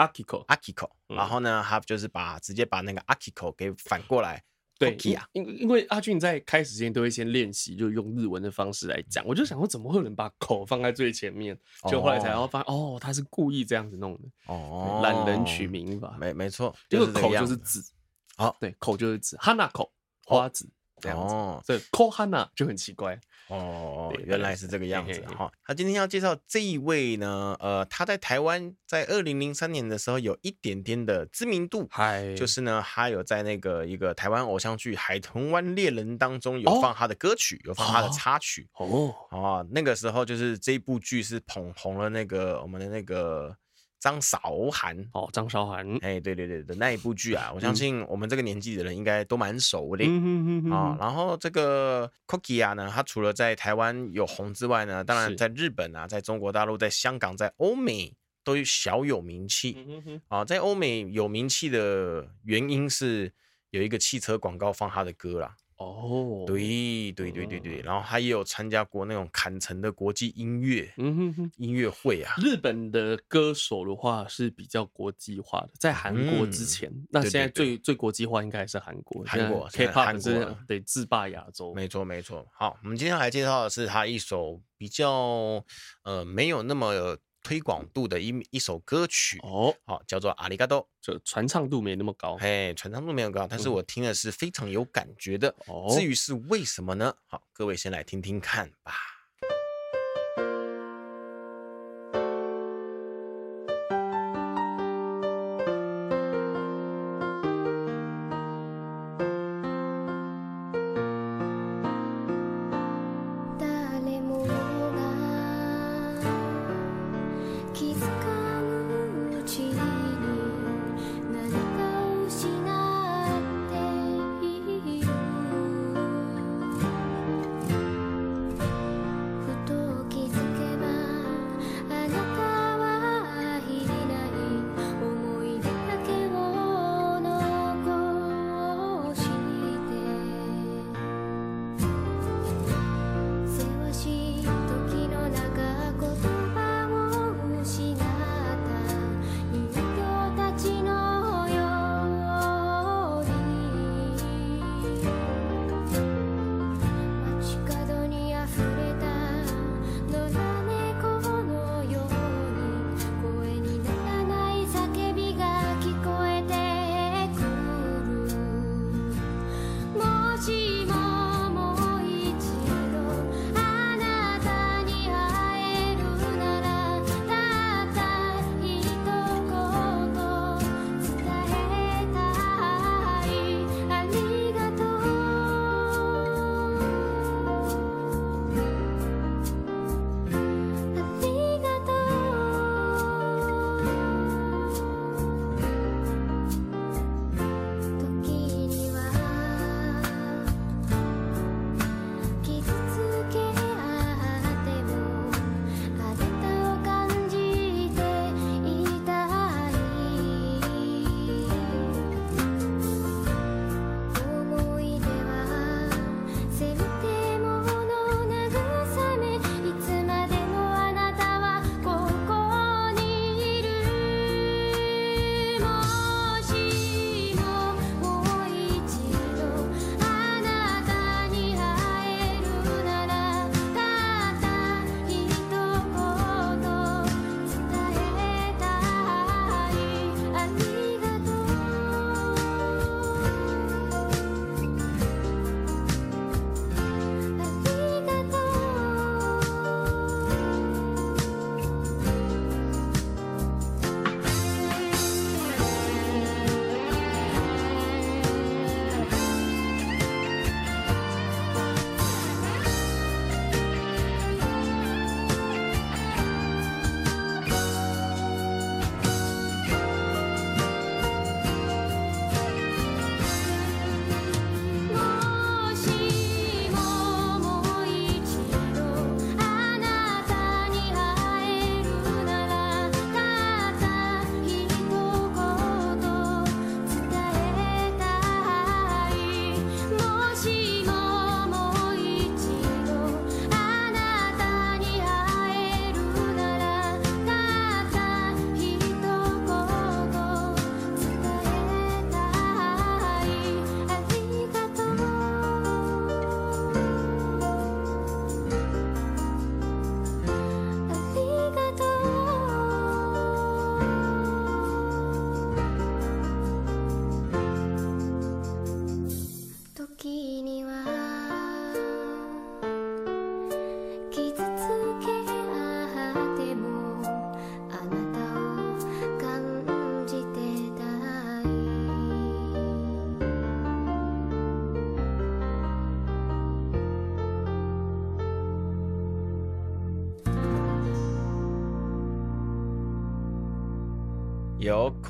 [0.00, 4.42] Akiko，Akiko，然后呢，他就是把直接把那个 Akiko 给反过来，
[4.78, 4.96] 对，
[5.32, 9.22] 因因为阿俊在开始之前都会先练习，就用日文的方式来讲。
[9.26, 11.54] 我就想说，怎么会有人把口放在最前面？
[11.90, 14.28] 就后来才然后发现，哦，他是故意这样子弄的。
[14.46, 17.84] 哦，懒人取名吧，没没错，就是口就是子，
[18.36, 19.90] 好，对，口就是子，Hanako
[20.24, 20.66] 花子
[20.98, 21.34] 这样子，
[21.66, 23.20] 所以 Kohana 就很奇怪。
[23.50, 25.50] 哦，原来是这个样子哈。
[25.64, 39.14] 他今天要介绍这一位呢，呃，他在台湾在二零零三年的时候有一点点的知名度，嗨，就是呢，他有在那个一个台湾偶像剧《海豚湾恋人》当中有放他的歌曲，有放他的插曲哦。
[39.30, 43.56] 哦，那个时候就是这部剧是捧红了那个我们的那个。
[44.00, 44.38] 张韶
[44.72, 50.96] 涵哦，张韶涵，哎，对对对的那一部剧啊，我相信我们这个年纪的人应该都蛮熟的啊、嗯哦。
[50.98, 59.76] 然后这个 Kokia 呢，他除了在台湾有红之外呢，当然在日本啊，在中国大陆、在香港、在欧美都小有名气
[60.28, 60.44] 啊。
[60.46, 63.30] 在欧美有名气的原因是
[63.68, 65.54] 有一个汽车广告放他的歌啦。
[65.80, 72.34] 哦，对对对对对，然后他也有参加过那种坎城的国际音乐，嗯哼哼，音乐会啊。
[72.36, 82.46] 日本的歌手的话是比较国际化的，在韩国之前，那现在最最国际化应该还是韩国，韩国 K-pop 是对制霸亚洲，没错没错。
[82.52, 85.64] 好，我们今天来介绍的是他一首比较
[86.04, 87.16] 呃没有那么。
[87.42, 95.54] 推广度的一一首歌曲哦，好，叫做《阿里嘎多》，就传唱度没那么高，嘿，传唱度没有高，但是我听的是非常有感觉的。
[95.66, 97.14] 哦，至于是为什么呢？
[97.26, 98.94] 好，各位先来听听看吧。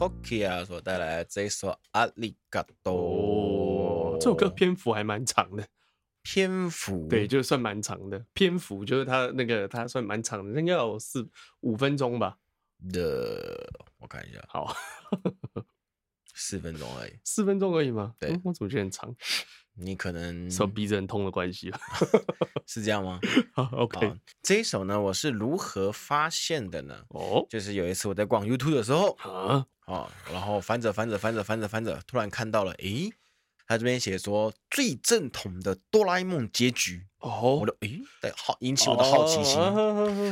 [0.00, 4.16] Kokia 所带来这一首阿里嘎多。
[4.18, 5.68] 这首歌篇幅还蛮长的，
[6.22, 8.24] 篇幅对，就算蛮长的。
[8.32, 11.28] 篇幅就是它那个，它算蛮长的，应该有四
[11.60, 12.38] 五分钟吧。
[12.90, 14.74] 的，我看一下，好，
[16.34, 18.14] 四分钟而已，四分钟而已吗？
[18.18, 19.14] 对、嗯，我怎么觉得很长？
[19.80, 21.80] 你可能手鼻子很痛的关系吧？
[22.66, 23.18] 是这样吗？
[23.72, 26.96] OK，这一首呢，我是如何发现的呢？
[27.08, 33.10] 哦，就是有一次我在逛 YouTube 的时候啊，哦，然后翻着翻着翻着翻着翻着，突然看到了，诶，
[33.66, 39.60] 他这边写说最正统的哆啦 A 梦结局哦，我的诶，对，好引起我的好奇心，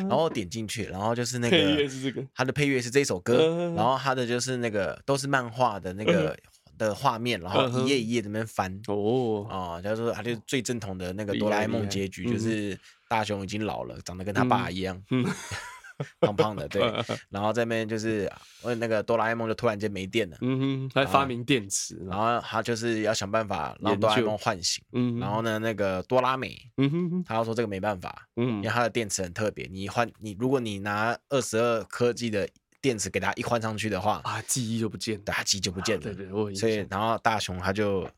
[0.09, 6.39] 然后点进去，然后就是那个他的配乐是这首歌，然后他的就是那个都是漫画的那个。
[6.79, 8.81] 的画面，然后一页一页在那边翻。
[8.87, 9.47] 哦。
[9.51, 15.03] 啊，就是说他就最正统的那个哆啦 A 梦结局，就是大雄已经老了，长得跟他爸一样，
[16.21, 16.83] 胖胖的，对。
[17.29, 18.31] 然后这边就是
[18.79, 32.49] 那个哆啦 A 梦就突然间没电了，嗯哼，他发明电池，然后他就是要想办法让哆啦 A 梦唤醒，嗯，然后呢，那个哆啦美，嗯哼，他要说这个没办法，嗯，因为他的电池很特别，你换你如果你拿二十二科技的。
[32.81, 36.03] 电池给他一换上去的话，啊，记忆就不见了，他记忆就不见了。
[36.03, 38.09] 对对，所以然后大雄他就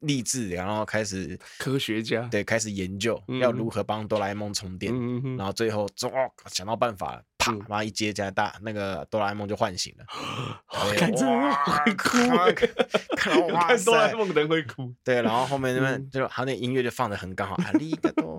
[0.00, 4.92] 立志，然后开始科学家，对，开始研究要如何帮哆啦 A 梦充电，
[5.36, 10.04] 然后最后哦想到办法，啪，然后一接加大，那个哆啦 A 梦就唤醒了。
[10.96, 12.18] 看这会哭，
[13.16, 13.38] 看
[13.84, 14.94] 哆啦 A 梦的人会哭。
[15.04, 18.36] 对，然后后面那边就他那音乐就放的很刚好，啊，里个多。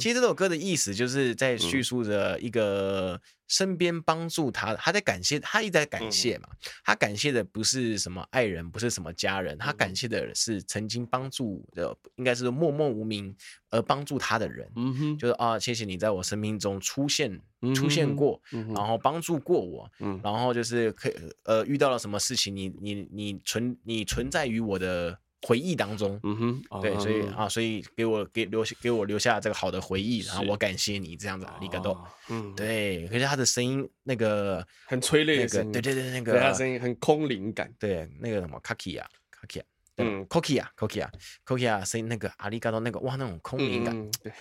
[0.00, 3.20] 其实这首歌的意思就是在叙述着一个。
[3.52, 6.48] 身边帮助他的，他在感谢，他一直在感谢嘛。
[6.82, 13.36] 他感谢的不是什么爱人，不是什么家人，他感谢的是曾经帮助的，应该是默默无名
[13.68, 14.66] 而帮助他的人。
[14.74, 17.38] 嗯哼，就是啊，谢谢你在我生命中出现，
[17.74, 25.18] 出现过，然后帮助过我，嗯然后就是可以呃遇到了什么事情，你你你存你存在于我的。
[25.44, 39.64] 回忆当中，嗯哼，对，所以啊，所以给我给留给我留下这个好的回忆，然后我感谢你这样子，里嘎多，嗯，对，可是他的声音那个很催泪的声音，对对对，那个他声音很空灵感，对，那个什么卡基亚卡基亚，
[39.96, 41.10] 嗯，Kokia 啊，Kokia 啊
[41.44, 44.32] ，Kokia 啊，声音那个阿里嘎多那个哇，那种空灵感，对，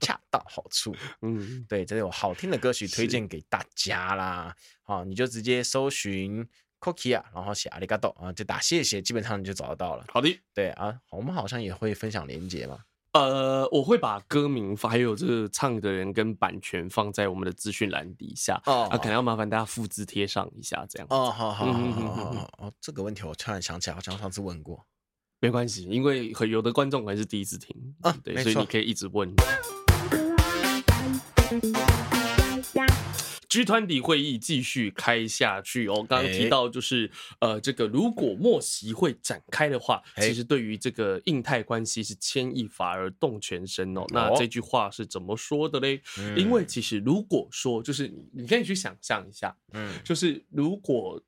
[0.00, 6.48] 恰到好处，嗯，对，这有好听的歌曲推荐给大家啦，好，你就直接搜寻。
[6.80, 10.04] Kokia，然后写阿里嘎多啊，就打谢谢，基本上你就找得到了。
[10.08, 12.78] 好的，对啊，我们好像也会分享连结嘛。
[13.12, 21.06] 呃，我会把歌名还有这个唱的人跟版权放在我们的资讯栏底下哦，啊，可能要麻烦大家复制贴上一下，这样。
[21.10, 24.86] 哦，好好好好好哦，这个问题我突然想起来，好像上次问过，
[25.40, 29.28] 没关系，因为有的观众还是第一次听啊，对，所以你可以一直问。
[33.50, 36.06] G 团体会议继续开下去哦。
[36.08, 44.04] 刚刚提到就是，呃，这个如果莫席会展开的话，其实对于这个印太关系是牵一发而动全身哦。
[44.10, 46.00] 那这句话是怎么说的嘞？
[46.36, 51.20] 因为其实如果说，就是你你可以去想象一下，嗯，就是如果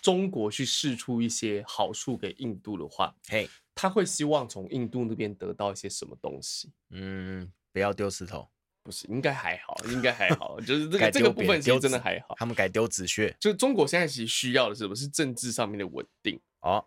[0.00, 6.70] 中国去试出一些好处给印度的话，嘿，他会希望从印度那边得到一些什么东西？
[6.90, 8.48] 嗯，不要丢石头。
[8.88, 12.34] 不是，应该还好，应该还好，就是这个这个部分其实真的还好。
[12.38, 14.96] 他们改丢纸屑，就中国现在其实需要的是什么？
[14.96, 16.82] 是政治上面的稳定啊，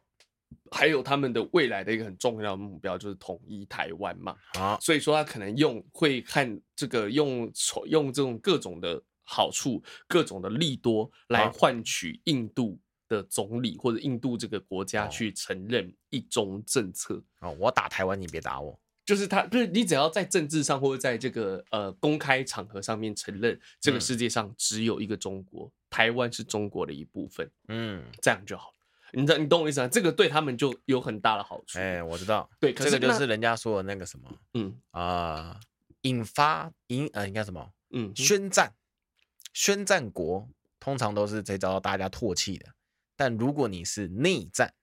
[0.72, 7.52] 还有他们的未来的一个很重要的目标就是统一台湾嘛啊，所以说他可能用会看这个用
[7.86, 18.80] 用这种各种的好处、各种的利多来换取印度的总理或者印度这个国家去承认一中政策啊，我打台湾，你别打我。
[19.04, 28.74] 就是他，就是你只要在政治上或者在这个呃公开场合上面承认这个世界上只有一个中国，嗯、台湾是中国的一部分，嗯，这样就好。
[29.14, 29.88] 你知道你懂我意思啊？
[29.88, 31.80] 这个对他们就有很大的好处。
[31.80, 35.60] 哎，我知道，对，可是这个就是人家说的那个什么，嗯啊、呃，
[36.04, 38.74] 引发引呃应该什么，嗯，宣战，
[39.54, 40.47] 宣战国
[40.80, 42.68] 通常都是最遭到大家唾弃的，
[43.16, 44.74] 但如果你是内战。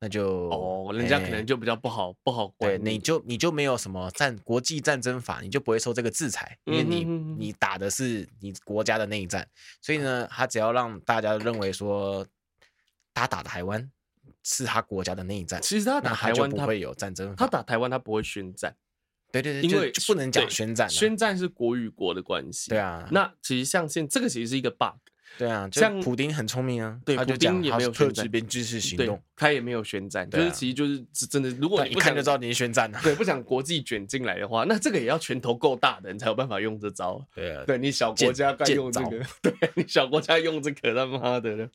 [0.00, 9.48] 那就哦，人家可能就比较不好、欸、不好管，对，你就你就没有什么战国际战争法，你就不会受这个制裁，因为你你打的是你国家的内战，
[9.80, 12.24] 所以呢，他只要让大家认为说
[13.12, 13.90] 他打的台湾
[14.44, 17.62] 是他国家的内战，其实他打台湾就不会有战争法，他打。
[17.64, 18.76] 台湾他不会宣战，
[19.32, 24.96] 对对对，因为不能讲宣战，宣战是国与国的关系，对啊，那其实像现这个其实是一个 bug。
[25.36, 41.68] 对啊，像普丁很聪明啊，对，普丁也没有特制边军事行动，他也没有宣战，就是其实就是真的，如果你一看就知道你宣战了，对，不想国际卷进来的话，那这个也要拳头够大的人才有办法用这招，对啊，对你小国家该用这个，对你小国家用这个他妈的了，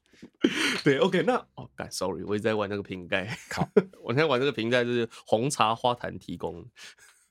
[0.83, 3.67] 对，OK，那哦，sorry，我一直在玩那个瓶盖，靠，
[4.01, 6.65] 我现在玩这个瓶盖就是红茶花坛提供。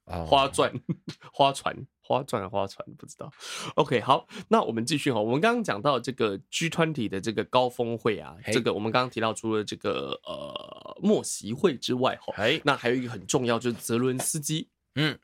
[0.07, 0.72] 花钻、
[1.32, 3.30] 花船、花钻、花船，不知道。
[3.76, 5.20] OK，好，那我们继续哈。
[5.20, 12.34] 我们刚刚讲到这个 G20 的这个高峰会啊，这个我们刚刚提到，除了这个呃莫席会之外，哈，
[12.64, 14.68] 那还有一个很重要，就是泽伦斯基。
[14.94, 15.18] 嗯。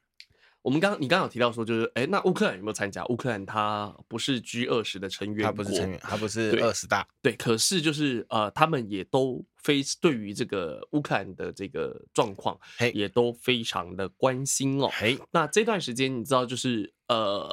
[0.69, 3.03] 我们刚刚你刚刚有提到说，就是哎，那乌克兰有没有参加？
[3.07, 7.09] 乌克兰它不是 G 二十的成员，它不是成员，它不是二十大。
[7.23, 12.61] 对，可是就是呃，他们也都非对于这个乌克兰的这个状况，
[12.93, 14.91] 也都非常的关心哦。
[14.93, 17.51] 嘿，那这段时间你知道，就是呃，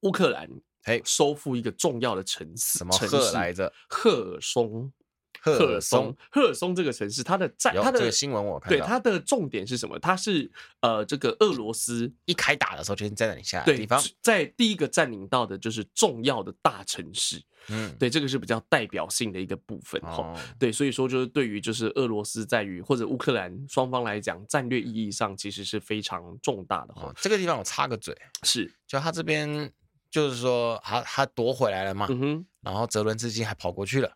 [0.00, 0.50] 乌克兰
[0.86, 3.72] 哎，收复一个重要的城市，什么赫来着？
[3.88, 4.92] 赫尔松。
[5.40, 9.98] 赫尔松，赫尔松这个城市，它的战，它的这个新闻我看到，对，它的重点是什么？
[9.98, 27.14] 它是呃，这个俄罗斯一开打的时候就先占领下来的地方，在第一个占领到的就是重要的大城市，嗯，对，这个是比较代表性的一个部分哈，哦、对，所以说就是对于就是俄罗斯在于或者乌克兰双方来讲，战略意义上其实是非常重大的哈、哦。
[27.20, 29.72] 这个地方我插个嘴，是，就他这边
[30.10, 34.12] 就是说他他夺回来了嘛，嗯哼，然后泽伦斯基还跑过去了。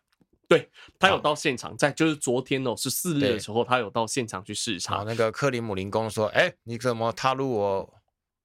[0.47, 0.69] 对，
[0.99, 5.03] 他有到现场，在就是昨天哦，十四日的时候，他有到现场去视察。
[5.05, 7.93] 那个克里姆林宫说：“哎，你怎么踏入我？”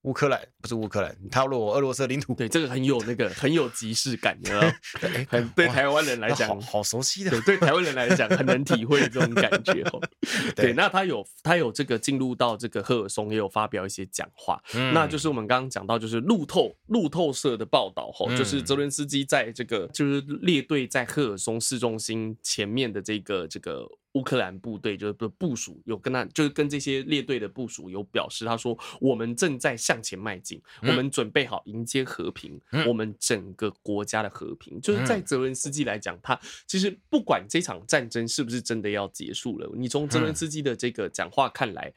[0.03, 4.75] 乌克兰不是乌克兰，你踏入我俄罗斯领土，对，这个很有那个很有即视感的，
[5.29, 10.01] 很对台湾人来讲好熟悉的，对，对台湾人来讲很能体会这种感觉哦。
[10.57, 14.63] 对，那他有他有这个进入到这个赫尔松，也有发表一些讲话，
[14.95, 23.87] 那就是我们刚刚讲到，就是路透路透社的报道哈，就是泽伦斯基在这个就是列队在赫尔松市中心前面的这个这个。
[24.13, 34.81] 乌克兰部队就是部署有跟他，就是跟这些列队的部署有表示，他说我们正在向前迈进，我们准备好迎接和平，我们整个国家的和平。
[34.81, 41.93] 就是在泽伦斯基来讲，他其实不管这场战争是不是真的要结束了，你从泽伦斯基的这个讲话看来。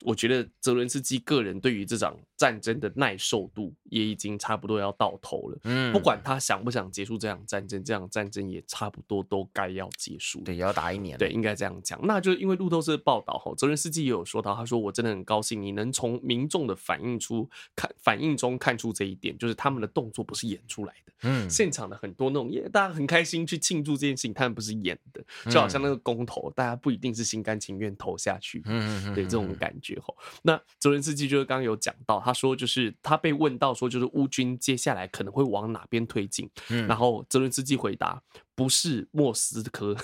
[0.00, 5.58] 我觉得泽伦斯基个人对于这场战争的耐受度也已经差不多要到头了。
[5.64, 10.40] 嗯，不管他想不想结束这场战争，这场战争也差不多都该要结束。
[10.40, 11.16] 对，也要打一年。
[11.16, 11.98] 对，应该这样讲。
[12.04, 21.12] 那就因为路透社报道哈，泽伦斯基也有说到，他说我真的很高兴，你能从民众的反应出看反应中看出这一点，就是他们的动作不是演出来的。
[21.22, 28.60] 嗯，现场的很多那种，也大家很开心去庆祝这件事情，他们不是演的，就好像那个公投，大家不一定是心甘情愿投下去。
[28.66, 29.98] 嗯，对，这种感觉。
[30.42, 38.22] 那泽伦斯基就是刚刚有讲到，他说就是他被问到说就是乌军接下来可能会往哪边推进，嗯，然后泽伦斯基回答
[38.54, 39.94] 不是莫斯科，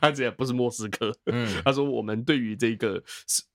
[0.00, 3.02] 他直接不是莫斯科，嗯，他说我们对于这个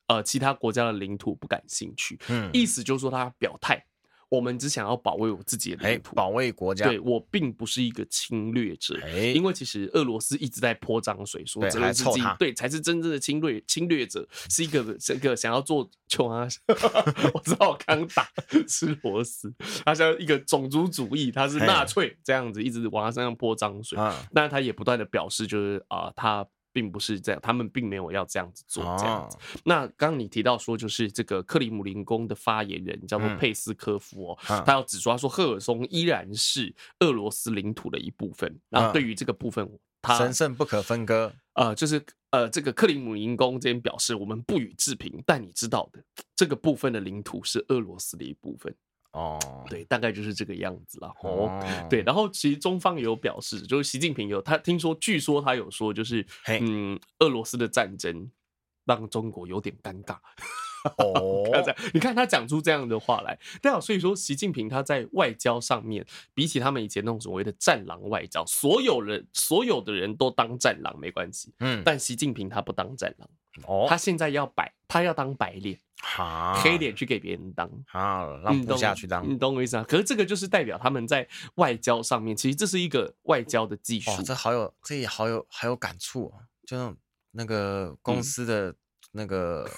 [0.08, 3.86] 呃其他国家的领土不感兴趣，嗯，意思就是说他表态。
[4.34, 6.88] 我们只想要保卫我自己的领土，保卫国家。
[6.88, 8.98] 对，我并不是一个侵略者，
[9.36, 16.48] 因为其实俄罗斯一直在泼脏水，说泽连斯基对才是真正的侵略侵略者，是一个这个想要做穷啊！
[17.36, 18.28] 我知道我刚打
[18.68, 19.54] 吃螺丝，
[19.86, 24.00] 他像一个种族主义，他是纳粹这样子，一直往他身上泼脏水，
[24.34, 26.48] 但是他也不断的表示，就是啊，他。
[26.74, 29.38] 并不是这样，他们并没有要这样子做这样子。
[29.38, 29.62] Oh.
[29.64, 38.50] 那刚刚你提到说，就是这个克里姆林宫的发言人叫做佩斯科夫哦，嗯、他要指出他说，赫尔松依然是俄罗斯领土的一部分。
[38.52, 39.70] 嗯、然后对于这个部分，
[40.02, 41.32] 他神圣不可分割。
[41.54, 45.24] 呃，就是呃，这个克里姆林宫这边表示，我们不予置评。
[45.24, 46.04] 但你知道的，
[46.36, 48.76] 这个部分的领土是俄罗斯的一部分。
[49.14, 49.70] 哦，oh.
[49.70, 51.08] 对，大概就是这个样子了。
[51.22, 51.50] 哦，
[51.82, 51.90] oh.
[51.90, 58.30] 对，然后其实中方也有表示，就是习近平有他听说，据说他有说，就是嗯，俄罗斯的战争
[58.86, 60.18] 让中国有点尴尬。
[60.98, 73.30] 哦这样你看他讲出这样的话来，对啊，所以说习近平他在外交上面，比起他们以前那种所谓的战狼外交，所有人所有的人都当战狼没关系，嗯，但习近平他不当战狼。
[73.68, 79.86] 哦，他现在要摆，他要当白脸，哈，黑脸去给别人当，啊，让部下去当，你懂我意思啊？
[79.88, 84.10] 可是这个就是代表他们在外交上面，其实这是一个外交的技术。
[84.10, 86.50] 哇，这好有，这也好有，好有感触啊。
[86.66, 86.98] 就
[87.30, 88.74] 那个公司的
[89.12, 89.70] 那个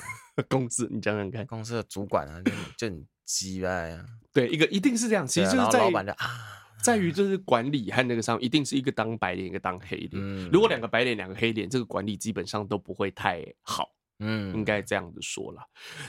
[0.50, 4.06] 公司，你讲讲看，公司的主管啊，就就很鸡掰啊。
[4.34, 6.52] 对，一个一定是这样，其实就是在老板的啊。
[6.82, 10.12] 在于就是管理和那个上，一定是一个当白脸，一个当黑脸。
[10.14, 13.95] 嗯，如果两个白脸，两个黑脸，这个管理基本上都不会太好。
[14.20, 15.62] 嗯，应该这样子说了。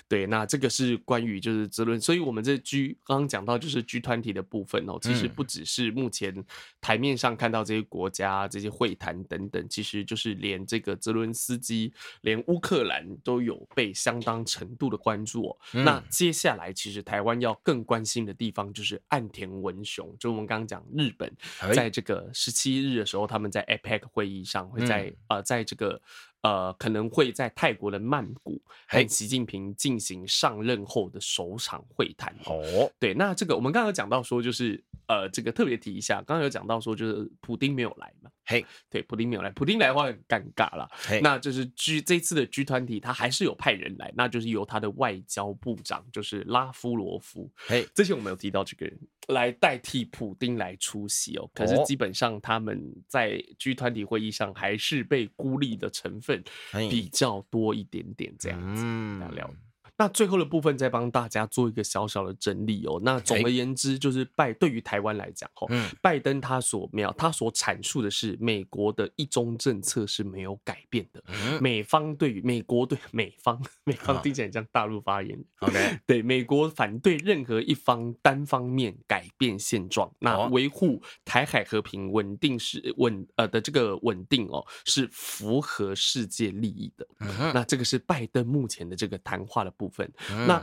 [0.07, 6.45] 对，那这个是关于就是泽伦，所以我们这 G 刚刚讲到就是 G 团体的部分哦，其实不只是目前
[6.81, 15.59] 台面上看到这些国家这些会谈等等，其实就是连这个泽伦斯基，连乌克兰都有被相当程度的关注哦。
[15.73, 21.31] 那接下来其实台湾要更关心的地方就是岸田文雄，就我们刚刚讲日本
[21.75, 26.01] 在这个十七日的时候，他们在 APEC 会议上会在呃在这个。
[26.47, 32.33] 呃，可能会在泰国的曼谷和习近平进行上任后的首场会谈。
[32.45, 38.31] 哦，对，那这个我们刚刚有讲到说，就是呃，这个特别提一下，刚刚有讲到说，就是普丁没有来嘛。
[38.47, 40.89] 嘿，对，普丁没有来，普丁来的话很尴尬了。
[40.93, 47.51] 嘿，那就是 G 这次的 G 团体他还是有派人来，那就是由他的外交部长，就是拉夫罗夫。
[47.67, 51.51] 嘿，之前我们有提到这个人来代替普丁来出席哦。
[51.53, 56.43] 可是基本上他们在 G 团体会议上还是被孤立的成分
[56.89, 58.85] 比较多一点点，这样子
[59.19, 59.51] 聊聊。
[59.99, 63.01] 那最后的部分再帮大家做一个小小的整理哦。
[63.03, 65.67] 那总而言之，就是拜对于台湾来讲，吼，
[66.03, 71.23] 拜登他所描他所阐述的是美国的一中政策是没有改变的。
[71.61, 75.99] 美方对于美国对美方美方听起来像大陆发言，OK？
[76.07, 87.07] 对，美国反对任何一方单方面改变现状，那维护台海和平稳定是稳呃的这个稳定哦，是符合世界利益的。
[87.55, 89.86] 那这个是拜登目前的这个谈话的部分。
[89.89, 90.11] 部分，
[90.47, 90.63] 那。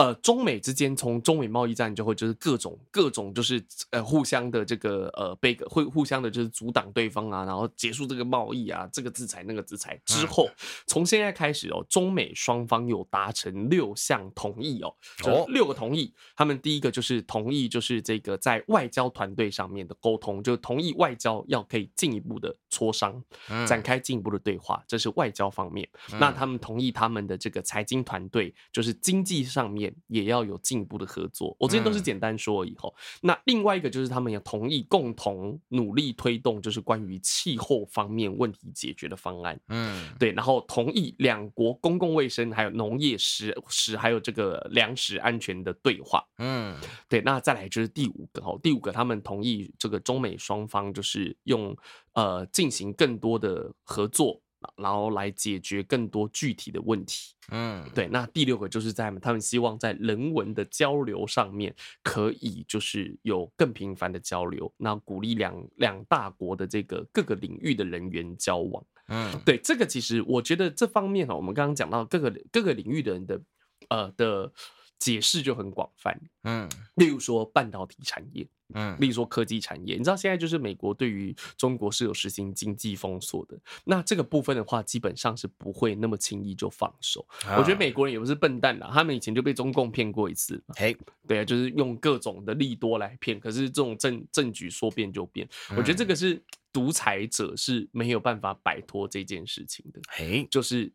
[0.00, 10.48] 呃，中美之间从中美贸易战就会就是各种各种就是呃互相的这个呃被会互相的就是阻挡对方啊，然后结束这个贸易啊，这个制裁那个制裁之后，
[10.86, 16.14] 从现在开始哦，中美双方有达成六项同意哦，就六个同意。
[16.34, 23.22] 他们第一个就是同意就是这个在外交团队上面的沟通，就同意外交要可以进一步的磋商，
[23.68, 25.86] 展开进一步的对话，这是外交方面。
[26.18, 29.89] 那他们同意他们的这个财经团队，就是经济上面。
[30.06, 32.94] 也要有进一步的合作，我这些都是简单说以后。
[33.20, 39.60] 那另外一个就是他们也同意共同努力推动，就是关于气候方面问题解决的方案。
[39.68, 46.24] 嗯，对，然后同意两国公共卫生还有农业食食还有这个粮食安全的对话。
[46.38, 46.76] 嗯，
[47.08, 51.76] 对，那再来就是第五个哈，第五个他们同意这个中美双方就是用
[52.14, 54.40] 呃进行更多的合作。
[54.76, 58.06] 然后来解决更多具体的问题，嗯，对。
[58.08, 69.56] 那第六个就是在他们希望在人文的交流上面可以就是有更频繁的交流，那鼓励两两大国的这个各个领域的人员交往，嗯，对。
[69.58, 73.40] 这个其实我觉得这方面哈，我们刚刚讲到各个各个领域的人的
[73.88, 74.52] 呃的
[74.98, 78.46] 解释就很广泛，嗯，例如说半导体产业。
[78.74, 87.26] 嗯，例如说科技产业，你知道现在就是美国对于中国是有实行经济封锁的，那这个部分的话，基本上是不会那么轻易就放手。
[87.46, 90.62] 啊、我觉得美国人也不是笨蛋啦，他们以前就被中共骗过一次。
[90.76, 90.96] 嘿，
[91.26, 96.42] 对啊，就是用各种的利多来骗，可是这种政政局说变就变，嗯、我觉得这个是
[96.72, 100.00] 独裁者是没有办法摆脱这件事情的。
[100.08, 100.92] 嘿，就是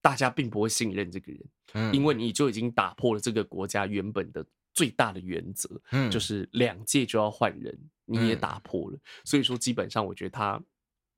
[0.00, 1.40] 大家并不会信任这个人，
[1.74, 4.44] 嗯、因为你就已经打破了这个国家原本的。
[4.72, 10.62] 最大的原则，嗯，就是两届就要换人，你也打破了，所以说基本上我觉得他。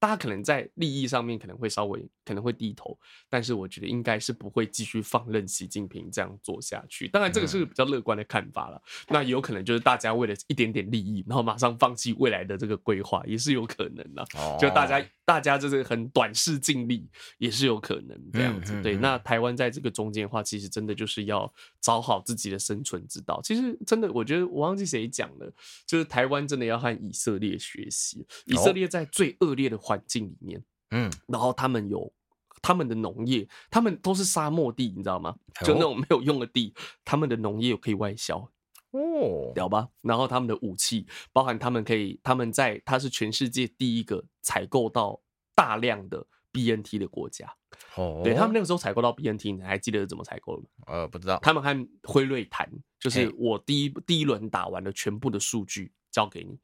[0.03, 2.99] 大家可能在利益上面可能会稍微可能会低头，
[3.31, 7.07] 但是我觉得应该是不会继续放任习近平这样做下去。
[7.07, 8.83] 当然，这个是比较乐观的看法了。
[9.07, 14.27] 那也有可能就是大家为了一点点利益，然后马上放弃未来的这个规划，也是有可能的。
[14.61, 17.09] 就大家大家就是很短视近利，
[17.39, 18.81] 也是有可能这样子。
[18.83, 23.41] 对，那台湾在这个中间的话，其实真的就是要找好自己的生存之道。
[23.43, 25.53] 其实真的，我觉得我忘记谁讲了，
[25.87, 28.27] 就是台湾真的要和以色列学习。
[28.47, 32.13] 以色列在最恶劣的环境里面，嗯，然后他们有
[32.61, 35.37] 他们的农业，他们都是沙漠地，你知道吗？
[35.65, 38.51] 就那种没有用的地，他们的农业可以外销，
[38.93, 39.89] 哦，屌吧？
[40.01, 45.21] 然后他们的武器，包含他们可以，他们在，他是全世界第一个采购到
[45.55, 47.53] 大量的 BNT 的国家，
[47.97, 50.69] 哦，对，他们那个时候采购到 BNT，你还记得是怎么采购的吗？
[50.87, 51.39] 呃，不知道。
[51.43, 52.71] 他们和辉瑞谈，
[53.01, 56.59] 就是我第一第一轮打完的全部的数据交给你。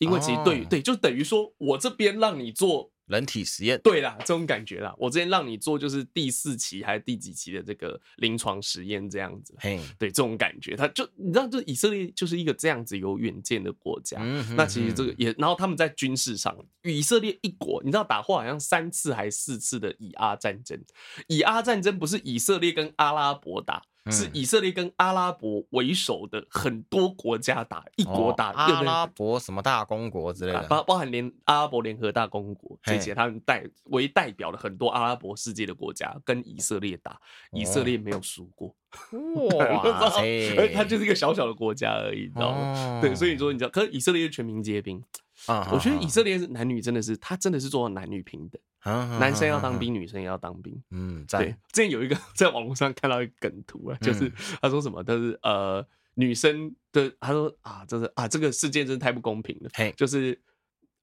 [0.00, 4.94] 因为其实对、哦、对，就等于说我这边让你做人体实验，对啦，这种感觉啦。
[4.96, 14.18] 我之前让你做就是第四期还是第几期的这个临床实验这样子，嘿，对，这种感觉，他就你知道，就以色列就是一个这样子有远见的国家。
[14.20, 20.80] 嗯、哼哼那其实这个也，然后他们在军事上，以色列一国，你知道打过好像三次还是四次的以阿战争。
[21.26, 37.20] 以阿战争不是以色列跟阿拉伯打，是以色列跟阿拉伯为首的很多国家打，一国打阿拉伯什么大公国之类的，包包含连阿拉伯联合大公国这些，他们代为代表了很多阿拉伯世界的国家跟以色列打，
[37.52, 38.74] 以色列没有输过。
[39.12, 43.00] 哇塞，他就是一个小小的国家而已，你知道吗？
[43.00, 45.02] 对，所以说你知道，可是以色列是全民皆兵。
[45.46, 50.82] 啊，我觉得以色列是男女真的是，他真的是做到男女平等，男生要当兵， 女生也要当兵。
[50.90, 51.54] 嗯，对。
[51.72, 59.70] 之前有一个 在网络上看到一个梗图啊，就是他说什么，都是呃女生的，他说啊，就是啊，这个世界真的太不公平了。
[59.74, 60.40] 嘿，就是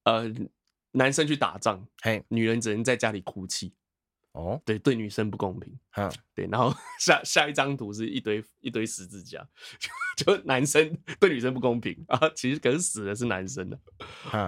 [0.04, 0.30] 呃
[0.92, 3.72] 男生去打仗，嘿，女人只能在家里哭泣。
[4.38, 5.72] 哦，对，对女生不公平。
[5.96, 9.44] 嗯， 对，然后 下下一张图是一堆一堆十字架，
[10.16, 13.78] 就就男生对女生不公平啊，其实可是死的是男生的，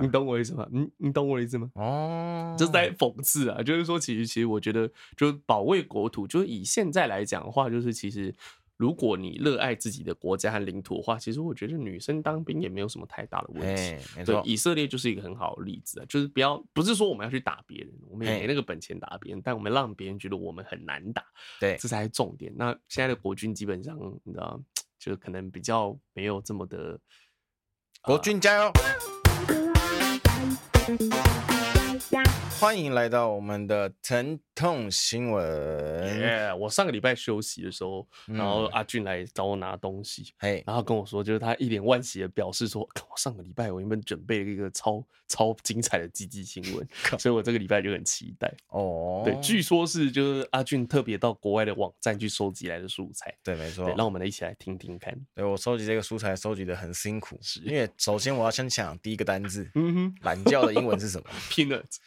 [0.00, 0.66] 你懂我意思吗？
[0.70, 1.68] 你你懂我的意思吗？
[1.74, 8.32] 哦，就是在讽刺啊，就是说，其实其实我觉得，就保卫国土，就是以现在来讲的话，就是其实。
[8.80, 13.82] 如果你热爱自己的国家和领土的话，其实我觉得女生当兵也没有什么太大的问题。
[13.82, 21.22] 欸、没错，对，以色列就是一个很好的例子啊，就是不要不是说我们要去打别人，我们也没那个本钱打别人，欸、但我们让别人觉得我们很难打，
[21.60, 22.50] 对，这才是重点。
[22.56, 24.58] 那现在的国军基本上，你知道，
[24.98, 26.98] 就可能比较没有这么的，
[28.00, 28.72] 国军加油。
[32.58, 36.20] 欢迎来到我们的疼痛新闻。
[36.20, 46.86] Yeah, 我上个礼拜休息的时候，然后阿俊来找我拿东西，嘿、嗯，然后跟我说，就是他一脸惋惜的表示说，我上个礼拜我原本准备了一个超超精彩的积极新闻，
[47.18, 48.52] 所以我这个礼拜就很期待。
[48.68, 53.34] 哦，对，据说是就是阿俊特别到国外的网站去收集来的素材。
[53.42, 53.88] 对，没错。
[53.96, 55.16] 让我们来一起来听听看。
[55.34, 61.84] 对，我收集这个素材收集的很辛苦，是因为首先我要先想第一个单字，嗯哼，懒觉的英文是什么？Peanut。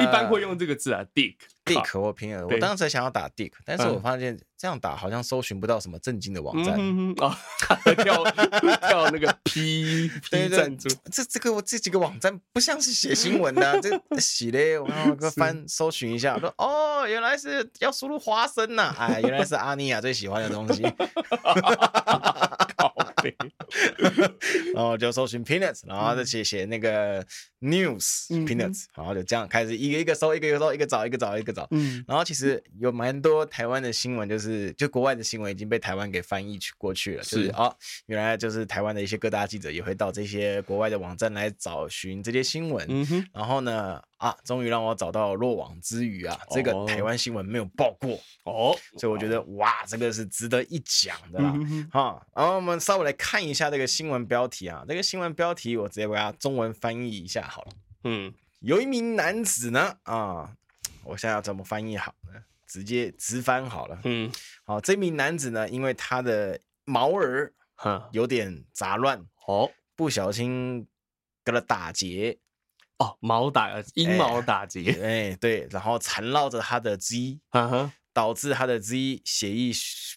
[0.00, 2.46] 一般会用这个字啊，dick，dick，我拼了。
[2.46, 6.74] 我当时想要打 dick，但是我发现这样打好像搜寻不到什么正经的网站。
[7.24, 7.38] 啊，
[7.96, 8.24] 跳
[8.82, 14.86] 跳那个 P P 赞助，这这个我这几个网站不像是写新闻的，这洗嘞，我
[15.34, 20.82] 翻搜寻一下，说哦，原来是要输入花生呐，哎，原来是阿尼亚最喜欢的东西。
[24.74, 27.24] 然后就搜寻 peanuts，然后再写写那个
[27.60, 31.66] news peanuts，然后就这样开始一个一个搜，一个一个搜，一个找一个找一个找。
[31.70, 37.22] 嗯，然后其实有蛮多台湾的新闻，就是就国外的新闻已经被台湾给翻译去过去了。
[37.22, 37.72] 是啊，
[38.06, 42.86] 原来就是台湾的一些各大记者也会到这些国外的网站来找寻这些新闻。
[42.88, 44.02] 嗯哼，然后呢？
[44.22, 46.38] 啊，终于让我找到落网之鱼啊！
[46.52, 51.52] 这个台湾新闻没有报过哦，所以我觉得哇，这个是值得一讲的啦。
[51.90, 57.72] 好，然后我们稍微来看一下这个新闻标题啊，这个新闻标题我直接把它中文翻译一下好了。
[58.04, 60.52] 嗯，有一名男子呢，啊，
[61.02, 62.40] 我现在要怎么翻译好呢？
[62.68, 63.98] 直接直翻好了。
[64.04, 64.30] 嗯，
[64.62, 67.52] 好，这名男子呢，因为他的毛儿
[68.12, 70.86] 有点杂乱，哦，不小心
[71.44, 72.38] 给了打结。
[73.02, 79.72] 哦，毛打阴毛打结，哎、欸欸，对，然后缠绕着他的鸡，嗯哼，导致他的鸡血液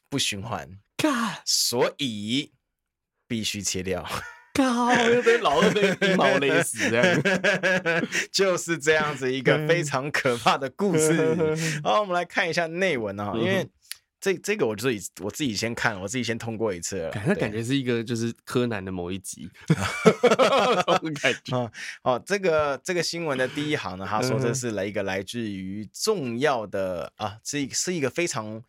[0.07, 2.53] 不循环，God 所以
[3.27, 4.07] 必须切掉。
[4.53, 7.21] 靠，又被老二被阴毛勒死，这样
[8.31, 11.36] 就是这样子一个非常可怕的故事。
[11.83, 13.67] 好，我们来看一下内文啊，因为。
[14.26, 17.11] 这这个我自己我自己先看，我自己先通过一次了。
[17.28, 19.47] 那感觉是一个就是柯南的某一集，
[21.21, 21.71] 感觉啊。
[22.01, 28.63] 哦，这个这个新闻的第一行呢，他说这是来一个来自于重要的啊，这是一个非常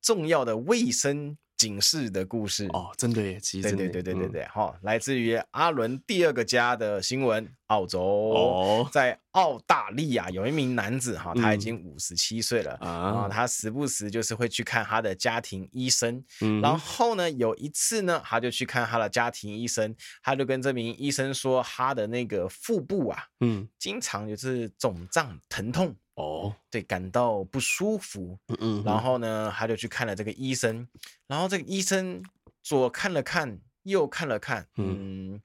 [0.00, 2.66] 重要的卫生警示的故事。
[2.72, 25.94] 哦，真的耶，其实对对对对对对，哈、嗯，来自于阿伦第二个家的新闻，澳洲，哦、在澳大利亚有一名男子哈，他已经五十七岁了、嗯、啊，他时不时就是会去看他的家庭医生，嗯、然后呢，有一次呢，他就去看他的家庭医生，他就跟这名医生说，他的那个腹部啊，嗯，经常就是肿胀疼痛。
[26.16, 30.86] 哦，对，感到不舒服，嗯嗯，然后呢，他就去看了这个医生，
[31.26, 32.22] 然后这个医生
[32.62, 35.40] 左看了看，右看了看，嗯，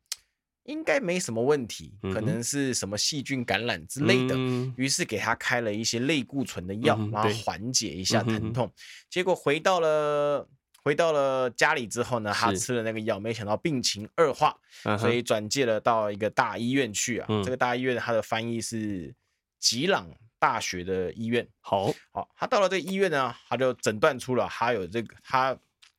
[0.65, 4.35] 应该没什么问题，可能是什么细菌感染之类的，
[4.77, 8.71] 于是给他开了一些类固醇的药，然后缓解一下疼痛。
[9.09, 10.47] 结果回到了
[10.83, 14.55] 回到了家里之后呢，他吃了那个药，没想到病情恶化，
[14.99, 17.27] 所以转介了到一个大医院去啊。
[17.43, 19.15] 这个大医院它的翻译是
[19.59, 20.07] 吉朗。
[20.39, 25.55] 大学的医院，好好，他到了这个医院呢，他就诊断出了他有这个他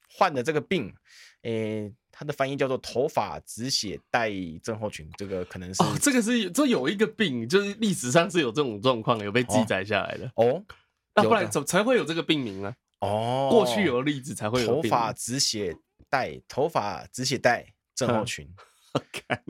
[0.09, 0.93] 患的这个病，
[1.43, 4.31] 诶、欸，他的翻译叫做头发止血带
[4.63, 10.65] 症候群，这个可能是，哦，这个是这有一个病，就是历史上是有这种状况，有被记载下来的哦，
[11.15, 12.75] 那不然怎么才会有这个病名呢？
[13.01, 15.77] 哦，过去有例子才会有头发止血
[16.09, 18.49] 带，头发止血带症候群。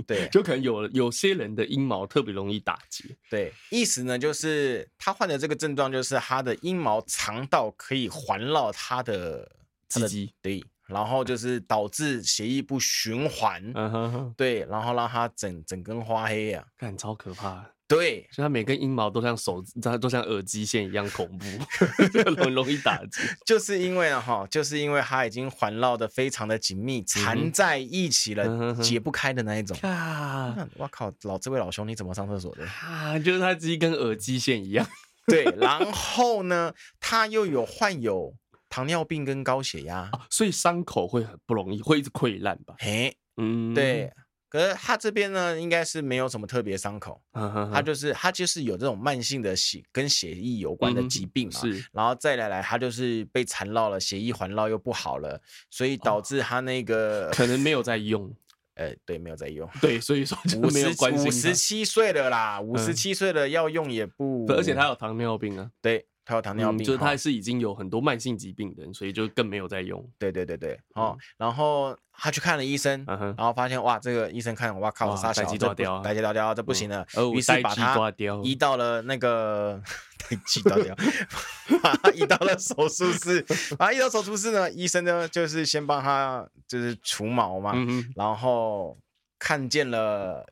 [0.06, 3.04] 对，就可能有有些人的阴毛特别容易打结。
[3.30, 9.50] 对，意思呢就是他患的这个症状就是他的阴毛长到可以环绕他的
[9.88, 10.34] 鸡鸡。
[10.42, 10.64] 对。
[10.86, 17.64] 然后就是导致血液不循环，嗯哼哼，对，然后让他整整根花黑啊，看超可怕。
[17.90, 21.44] 对，所以它每根阴毛都像手，它都像耳机线一样恐怖，
[22.40, 23.20] 很容易打结。
[23.44, 29.76] 就是因为哈，就是因为它已经环绕的非常的紧密，缠在一起了，嗯、解不开的那一种。
[29.82, 30.68] 啊！
[30.76, 32.64] 我靠，老这位老兄，你怎么上厕所的？
[32.64, 34.86] 啊，就是它是一根耳机线一样。
[35.26, 38.34] 对，然后呢，他又有患有。
[38.72, 42.72] 糖尿病跟高血压，啊，所以伤口会很不容易，会一直溃烂吧？
[42.78, 44.08] 嘿，嗯，对。
[44.50, 51.84] 可是他这边呢，应该是没有什么特别伤口，呵呵呵他就是他就是有这种慢性的血跟血液有关的疾病嘛，嗯、是。
[51.92, 55.40] 然后再来来，他就是被缠绕了，血液环绕又不好了，
[55.70, 58.28] 所以导致他那个、哦、可能没有在用，
[58.74, 66.06] 呃，对，没有在用，对，所以说五十五十七岁了啦，五十七岁了要用也不，而且他有糖尿病啊，对。
[66.30, 70.08] 他有糖尿病，嗯、就是他是已经有很多慢性疾病的人，所以就更没有在用。
[70.16, 77.04] 对对对对，哦，嗯、然后他去看了医生，嗯、然后发现哇，这个医生看，哇靠，杀小，代谢掉，代谢掉掉，这不行了，
[77.34, 78.12] 于、嗯、是把他
[78.44, 79.82] 移到了那个
[80.18, 80.94] 代谢掉掉，
[81.82, 83.44] 把他移到了手术室。
[83.76, 88.96] 啊移到手术室呢，医生呢就是先帮他就是除毛嘛，嗯、然后
[89.40, 90.46] 看见了。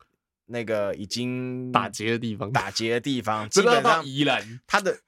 [0.51, 4.99] 那个已经打结的地方，打结的地方， 基本上宜兰，他的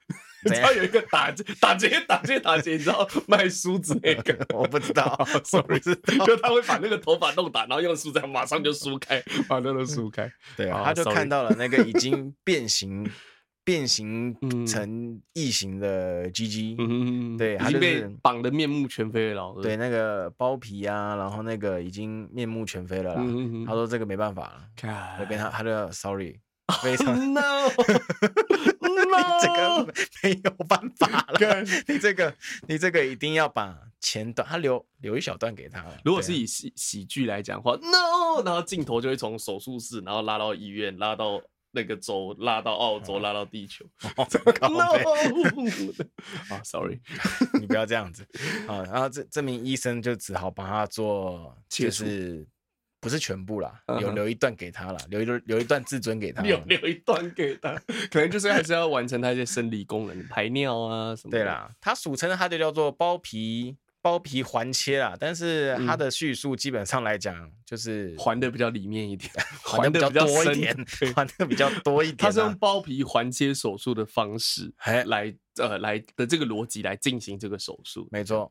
[0.43, 4.45] 你知道有一个打结、打结、打结、打结，你知道卖梳子那个？
[4.55, 5.79] 我不知道， sorry，
[6.25, 10.31] 就他会把那个头发弄打，然后用梳子马上就梳开，把那个梳开。
[10.55, 13.09] 对啊，他就看到了那个已经变形。
[13.63, 14.35] 变形
[14.65, 19.55] 成异形的鸡鸡，嗯、对，他就是绑的面目全非了。
[19.61, 23.21] 对，那个包皮啊，然后那个已经面目全非了啦。
[23.23, 24.67] 嗯、他说这个没办法了，
[25.19, 26.39] 那边他他就 sorry，
[26.81, 28.50] 非常 no，这个
[30.23, 31.63] 没有办法了。
[31.87, 32.35] 你这个
[32.67, 35.85] 你这个一定要把前段他留留一小段给他。
[36.03, 41.41] 如果是以喜喜剧来讲的话，no，然后镜头就会从手术室，然后拉到医院，拉到。
[41.73, 43.85] 那个州拉到澳洲，拉到地球。
[44.69, 44.91] No，
[46.53, 46.99] 啊，Sorry，
[47.61, 48.27] 你不要这样子
[48.67, 48.83] 啊。
[48.83, 52.45] 然后这这名医生就只好帮他做，就是
[53.01, 57.73] 不是全部啦，有留一段给他啦，留一留一段自尊给他，留 留一段给他，
[58.09, 61.31] 可能就是还是要完成他一些生理功能，排尿啊什么。
[61.31, 63.75] 对啦，他俗称他就叫做包皮。
[64.03, 69.31] 包皮环切啦，但是他的叙述基本上来讲，就是环的比较里面一点，
[69.63, 70.75] 环的比较多一点，
[71.13, 72.17] 环的比较多一点。
[72.17, 74.73] 它是用包皮环切手术的方式
[75.05, 75.31] 来。
[75.57, 78.49] 呃，来的这个逻辑来进行这个手术，没错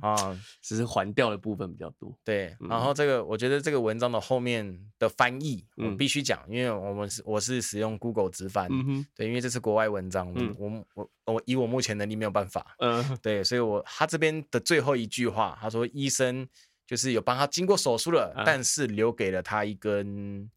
[0.00, 2.14] 啊，只是环掉的部分比较多。
[2.22, 8.68] 对，然后这个我觉得这个文章的后面的翻译，我必须讲，因为我们是我是使用 Google 直翻，
[9.14, 16.46] 对，因为这是国外文章，我我我以我目前能力没有办法，嗯，对，所以我他这边的最后一句话，他说医生
[16.86, 20.50] 就是有帮他经过手术了，但是留给了他一根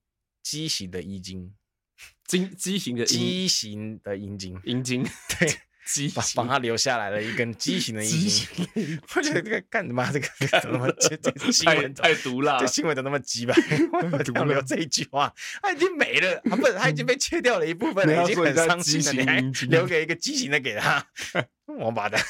[0.43, 1.55] 畸形的阴茎，
[2.27, 5.01] 畸畸形的畸形的阴茎，阴茎，
[5.39, 5.49] 对。
[6.13, 8.47] 帮帮他留下来了一根 畸形的阴茎，
[9.15, 10.05] 我觉得这个干什么？
[10.11, 10.27] 这个
[10.61, 12.57] 怎么这这 新闻太毒了？
[12.59, 13.53] 这新闻怎么那么鸡巴？
[14.39, 21.05] 我留这一句话，他已经没了，不是他已经被切掉了一部分了，已经很伤心了，你还留给一个畸形的给他？
[21.65, 22.21] 王八蛋，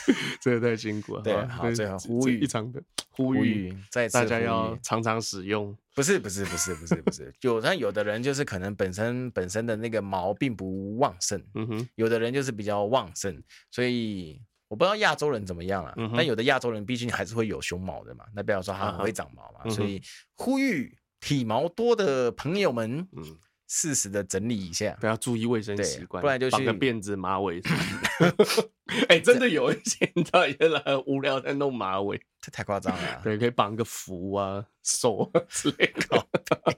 [0.42, 1.22] 真的太辛苦了。
[1.22, 5.76] 对，好，最后呼吁一场的呼吁，在大家要常常使用。
[5.94, 20.02] 不是不是不是不是不是，有但有的人就是可能本身本身的那个毛并不旺盛，嗯哼，有的人就是比较旺盛，所以我不知道亚洲人怎么样了，嗯，但有的亚洲人毕竟还是会有胸毛的嘛，那不要说他很会长毛嘛，嗯，所以
[20.34, 23.38] 呼吁体毛多的朋友们，嗯。
[23.68, 27.61] 适时的整理一下，不要注意卫生习惯，不然就去绑个辫子、马尾。
[29.09, 33.22] 哎、欸，真的有一些你知道，原来很无聊在弄马尾，这太夸张了、啊。
[33.24, 36.28] 对，可以绑个符啊、手啊之类的。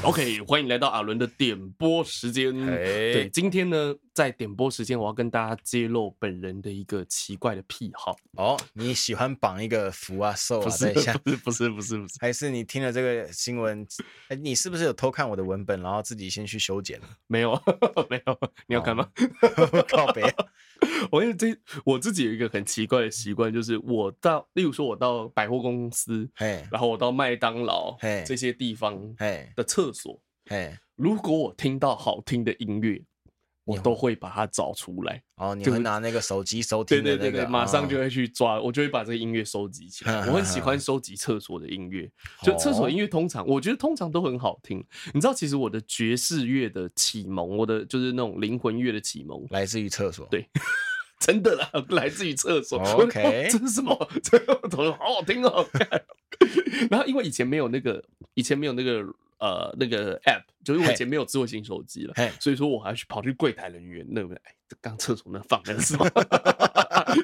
[0.05, 2.55] OK，欢迎来到阿伦的点播时间。
[2.67, 8.13] 对，今天呢，在点播时间，我要跟大家揭露本人的一个奇怪的癖好。
[8.37, 10.65] 哦，oh, 你喜欢绑一个符啊、手啊？
[10.69, 10.93] 不是，
[11.39, 13.87] 不是，不是，不是，还是你听了这个新闻？
[14.29, 17.01] 哎，你是不是有偷看我的文本，然后自己先去修剪？
[17.27, 17.53] 没有，
[18.11, 19.09] 没有，你要看吗？
[19.89, 20.23] 靠北。
[21.11, 33.03] 我因为这我自己有一个很奇怪的习惯，就是我到，例如说，我到百货公司，嘿，然后我到麦当劳，嘿，这些地方，嘿的厕所，嘿，如果我听到好听的音乐，
[33.65, 35.23] 我都会把它找出来。
[35.37, 40.21] 哦， 你会拿那个手机收听那个，对对对对，马上就会去抓，我就会把这个音乐收集起来。
[40.27, 42.11] 我很喜欢 收集厕所的音乐，
[42.43, 44.85] 就厕所音乐通常我觉得通常都很好听。
[45.13, 50.27] 你知道，其实我的爵士乐的启蒙，我的就是那种灵魂乐的启蒙，来自于厕所。
[50.31, 50.47] 对。
[51.21, 52.79] 真的啦，来自于厕所。
[52.79, 53.97] OK，这是什么？
[54.23, 54.37] 这
[54.93, 55.65] 好好听哦。
[56.91, 58.05] 然后因为以前没有那个，
[58.35, 59.03] 以前没有那个
[59.45, 66.07] 呃那个 App，就是我以前没有智慧型手机了.所以说我还去跑去柜台人员那边，哎，这刚厕所那放的是吗？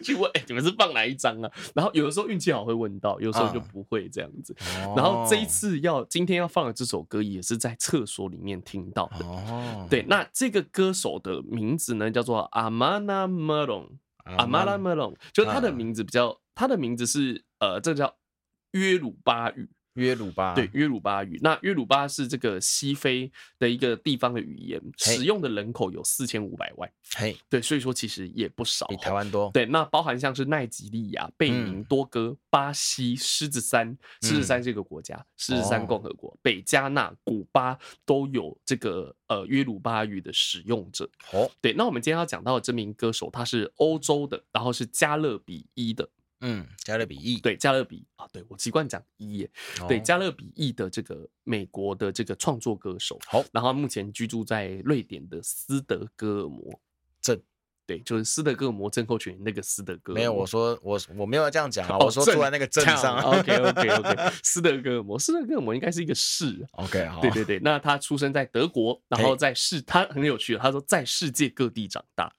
[0.02, 1.50] 去问，哎，你们是放哪一张啊？
[1.74, 4.54] 然后有的时候运气好会问到，有时候就不会这样子。
[4.54, 4.94] Uh.
[4.94, 9.24] 然后这一次要今天要放的这首歌也是在厕所里面听到的。
[9.24, 18.14] 哦、uh.，对，那这个歌手的名字呢叫做 Amana Malone，Amana Malone，就是他的名字比较，他的名字是呃，这叫
[18.72, 19.70] 约鲁巴语。
[19.94, 26.90] 约鲁巴对约鲁巴语，那约鲁巴是这个西非的一个地方的语言，使用的人口有四千五百万。
[27.16, 29.50] 嘿，对，所以说其实也不少，比台湾多。
[29.52, 37.76] 对，那包含像是奈及利亚、贝宁、多哥、巴西、狮子山、狮子山这个国家、狮子山共和国、北加纳、古巴
[38.06, 41.10] 都有这个呃约鲁巴语的使用者。
[41.32, 46.08] 哦，对，那我们今天要讲到的这名歌手，他是欧洲的，然后是加勒比一的。
[46.40, 47.38] 嗯，加勒比裔。
[47.40, 49.50] 对加勒比啊，对我习惯讲裔耶，
[49.88, 56.80] 对加勒比裔的这个美国的这个创作歌手，好，然后目前居住在瑞典的斯德哥尔摩。
[57.20, 57.40] 镇。
[57.90, 60.14] 对，就是斯德哥尔摩症候群那个斯德哥。
[60.14, 63.18] 没有，我说我我没有这样讲啊， 我说住在那个镇上。
[63.26, 66.64] OK OK OK，斯德哥尔摩，斯德哥尔摩应该是一个市。
[66.74, 67.20] OK，好。
[67.20, 72.32] 对对对，那他出生在德国，然后在世，他很有趣，他说在世界各地长大。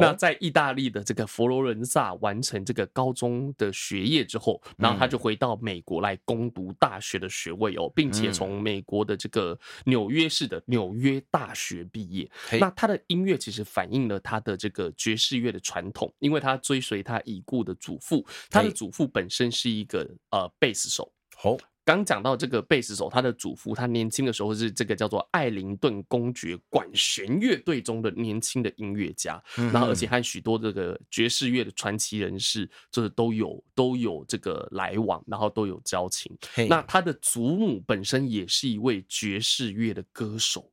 [0.00, 12.30] 那在意大利的这个佛罗伦萨完成这个高中的学业之后，然后他就回到美国来攻读大学的学位哦，并且从美国的这个纽约市的纽约大学毕业。
[12.58, 14.90] 那他的音乐其实反映了他的这个。
[14.96, 21.12] 爵士乐的传统，因为他追随他已故的祖父，他的祖父本身是一个呃贝斯手。
[21.36, 21.56] 好。
[21.86, 36.34] 刚讲到这个贝斯手，他的祖父，他年轻的时候是这个叫做艾灵顿公爵管弦乐队中的年轻的音乐家，然后而且和许多这个爵士乐的传奇人士，就是都有都有这个来往，然后都有交情。
[36.70, 40.72] 那他的祖母本身也是一位爵士乐的歌手，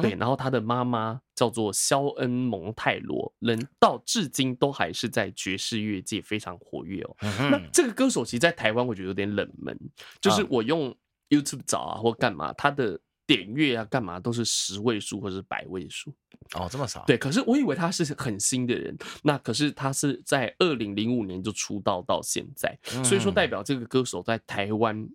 [0.00, 7.16] 对，然后他的妈妈叫做肖恩蒙泰罗，人到至今都还是在爵士乐界非常活跃哦。
[7.50, 9.78] 那这个歌手其实，在台湾我觉得有点冷门，
[10.22, 10.44] 就是。
[10.54, 10.94] 我用
[11.30, 16.14] YouTube 找啊，或干嘛，他的点阅啊，干嘛都是十位数或者是百位数
[16.52, 17.02] 哦，这么少？
[17.06, 25.08] 对，可是我以为他是很新的人，那可是他是在二零零五年就出道到现在，嗯，所以说代表这个歌手在台湾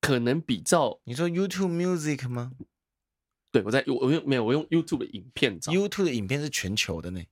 [0.00, 2.52] 可能比较，你说 YouTube Music 吗？
[3.54, 7.22] 对，我在我我用没有我用 YouTube 的影片找，YouTube 的影片是全球的呢，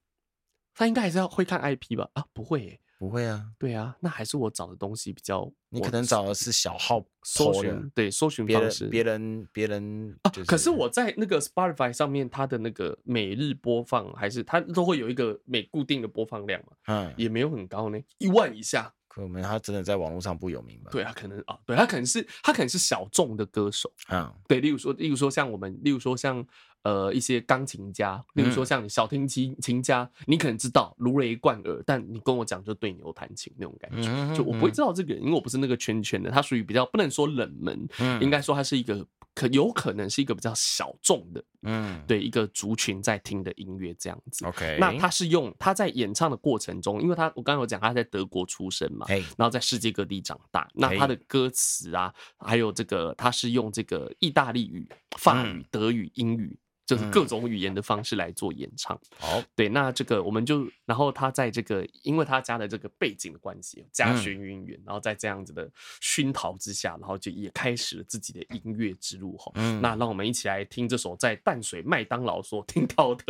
[0.73, 2.09] 他应该还是要会看 IP 吧？
[2.13, 2.79] 啊，不会耶。
[3.01, 20.91] 不会啊，对啊，那还是我找的东西比较，你可能找的是小号搜寻，对，搜寻方式，别人别人啊，可是我在那个 Spotify 上面，它的那个每日播放还是它都会有一个每固定的播放量嘛，嗯，也没有很高呢，一万以下，可能他真的在网络上不有名吧？
[20.91, 26.45] 对他，可能啊，对他可能是他可能是小众的歌手，嗯，对，例如说，例如说像我们，例如说像。
[26.85, 37.89] 呃，一些钢琴家，例如说像你小提琴琴家，你可能知道如雷贯耳，但你跟我讲就对牛弹琴那种感觉，就我不会知道这个人，因为我不是那个圈圈的，他属于比较不能说冷门，
[38.21, 44.45] 应该说他是一个可有可能是一个比较小众的，嗯，对一个族群在听的音乐这样子。
[44.47, 56.59] OK，那他是用他在演唱的过程中，因为他我刚刚有讲他在德国出生嘛，然后在世界各地长大，那他的歌词啊，还有这个他是用这个意大利语、法语、德语、英语。
[56.93, 58.95] 就是各种语言的方式来做演唱。
[59.19, 65.71] 好、嗯，对，那这个我们就，然后他在这个，因为他家的这个背景的关系，家学渊源，然后在这样子的
[66.03, 69.37] 熏陶之下，然后就也开始了自己的音乐之路。
[69.39, 73.25] 哈，嗯，那让我们一起来听这首在淡水麦当劳所听到的，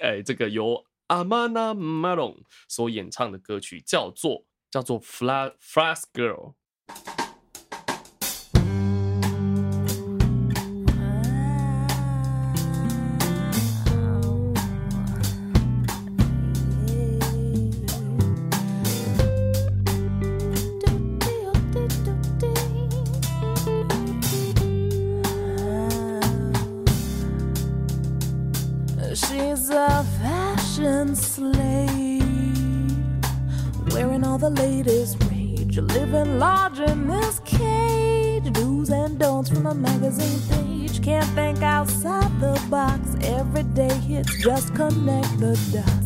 [0.00, 2.36] 呃，这个由阿玛纳马龙
[2.68, 6.54] 所演唱的歌曲，叫做叫做 Flask Girl。
[44.46, 46.05] Just connect the dots.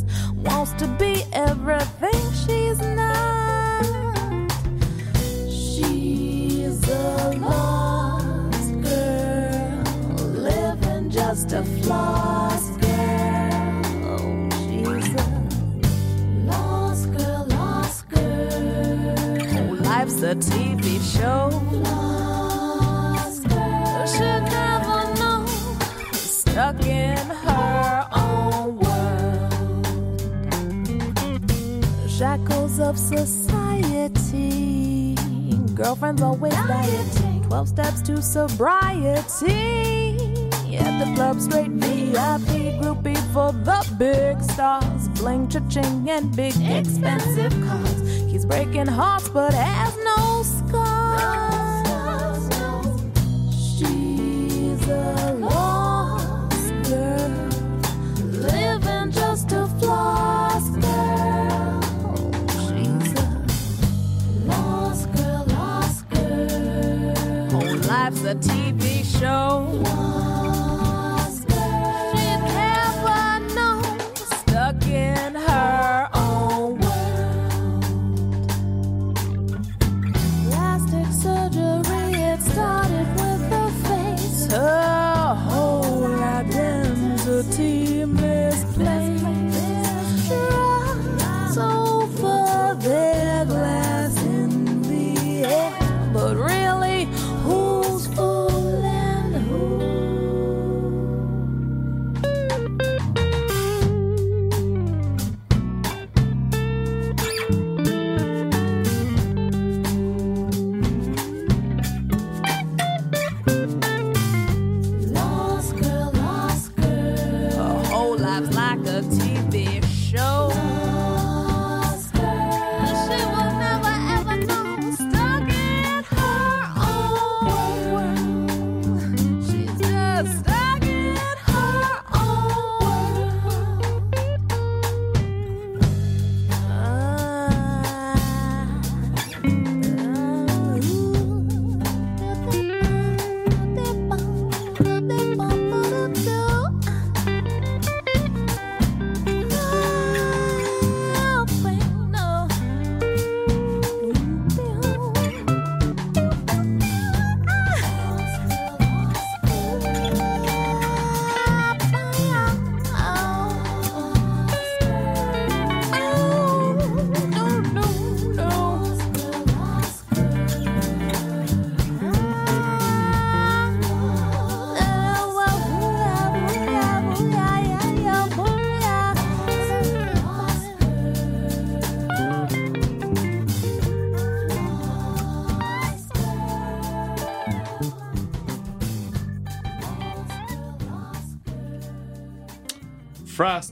[45.50, 48.00] Cha-ching, and big expensive cars.
[48.30, 49.79] He's breaking hearts but has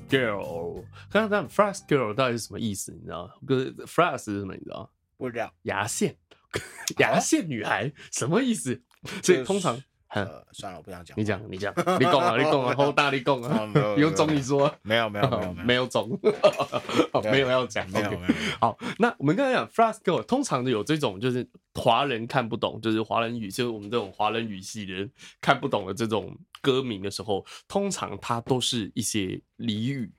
[0.08, 2.92] Girl，刚刚讲 Frost Girl 到底是什么意思？
[2.92, 3.32] 你知道吗？
[3.48, 4.54] 就是 Frost 是什么？
[4.54, 4.88] 你知道吗？
[5.16, 5.52] 不知道。
[5.62, 6.16] 牙线，
[6.98, 8.82] 牙线女孩什么意思？
[9.22, 11.18] 所以通常，呃，算了，我不想讲。
[11.18, 16.18] 你讲，你讲，你讲啊，你讲啊， 好大力讲啊，有种你说，没有，没有，没有，没有种，
[17.30, 18.34] 没有要讲，没有，没有。
[18.60, 25.10] 好，那我们刚才讲 Girl，通常的有这种就是华人看不懂，就是华人语，就是我们这种华人语系的人
[25.40, 30.10] 看不懂的这种歌名的时候，通常它都是一些俚语。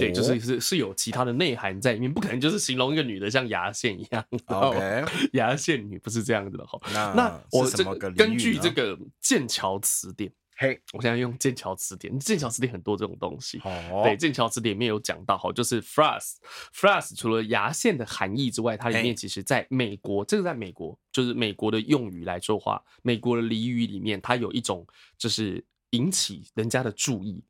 [0.00, 4.24] 对，就是是是有其他的内涵在里面，不可能就是形容一个女的像牙线一样。
[4.46, 5.04] OK，
[5.34, 6.76] 牙线女不是这样子的哈。
[6.92, 13.60] 那那我这个根据这个剑桥词典，嘿，我现在用剑桥词典，剑桥词典很多这种东西。
[13.62, 24.84] 哦，对，剑桥词典里面有讲到哈，就是 floss，floss 除了牙线的含义之外，它里面其实在美国，这个在美国就是美国的用语来说话，美国的俚语里面，它有一种
[25.16, 27.44] 就是引起人家的注意。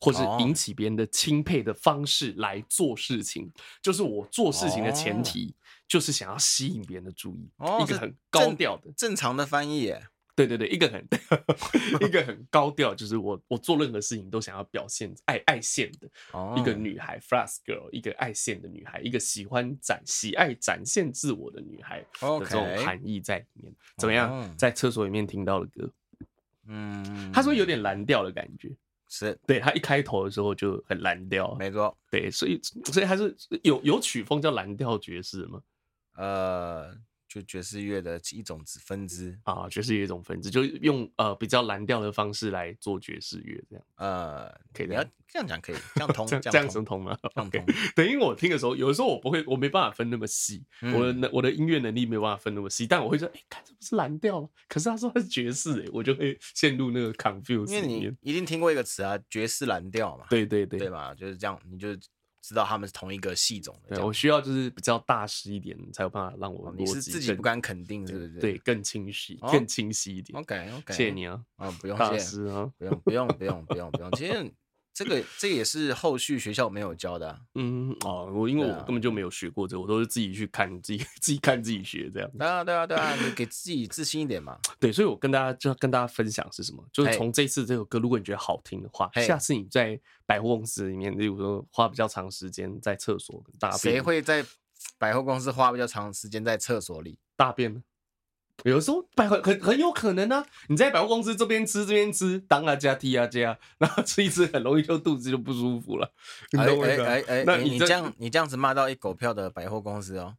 [0.00, 5.54] 或是引起别人的钦佩的方式来做事情，哦、就是我做事情的前提，
[5.86, 10.02] 就是想要吸引别人的注意，哦、一个很高调的正，正常的翻译耶。
[10.36, 11.06] 对对对，一个很
[12.00, 22.06] 一个很高调，就是我我做任何事情都想要表现爱爱现的、哦、一个女孩，Frost Girl，一个爱现的女孩，一个喜欢展喜爱展现自我的女孩的
[22.46, 23.74] 这种含义在里面。
[23.98, 24.30] 怎么样？
[24.30, 25.92] 哦、在厕所里面听到的歌，
[26.68, 28.70] 嗯，他说有点蓝调的感觉。
[29.10, 31.94] 是对，他一开头的时候就很蓝调，没错。
[32.10, 35.60] 对，所以所以还是有有曲风叫蓝调爵士嘛？
[36.14, 36.94] 呃，
[37.30, 47.16] 就爵士乐的一种子分支啊，爵士乐一种分支，就用呃比较蓝调的方式来做爵士乐，这样呃，可以你要这样讲可以，这样通，这样子通吗？
[47.22, 47.64] 这样通。
[47.94, 54.48] 等于我听的时候，有的时候我不会，我没办法分那么细，我的我的音乐能力没有办法分那么细，但我会说，哎，看这不是蓝调吗？
[54.68, 57.70] 可是他说他是爵士，哎，我就会陷入那个 confuse。
[57.72, 61.96] 因为你一定听过一个词啊，爵士蓝调嘛，对对对，对嘛，就是这样，你就。
[62.42, 66.72] 知道他们是同一个系种的，对，我需要就是比较大师一点，才有办法让我。
[66.76, 68.38] 你是自己不敢肯定，是不是？
[68.40, 70.38] 对，更清晰，更清晰一点。
[70.38, 74.52] OK OK，谢谢你啊，啊，不用谢，大师啊，不用不用不用不用不用，其实。
[75.02, 82.30] 这个这个也是后续学校没有教的，啊，嗯哦，我因为我根本就没有学过这个，我都是自己去看，自己 自己看自己学这样。
[82.38, 84.58] 对啊对啊对啊，你给自己自信一点嘛。
[84.78, 94.44] 对，所以我跟大家就要跟大家分享是什么，就是从这次这首歌，如果你觉得好听的话，下次你在百货公司里面，例如说花比较长时间在厕所大便，谁会在
[94.98, 97.82] 百货公司花比较长时间在厕所里大便呢？
[98.64, 106.12] 有的时候百很很很有可能啊，你在百货公司这边吃这边吃，当啊加踢啊加，然后吃一吃很容易就肚子就不舒服了。
[106.56, 110.34] 哎哎哎，那你这样你这样子骂到一狗票的百货公司哦。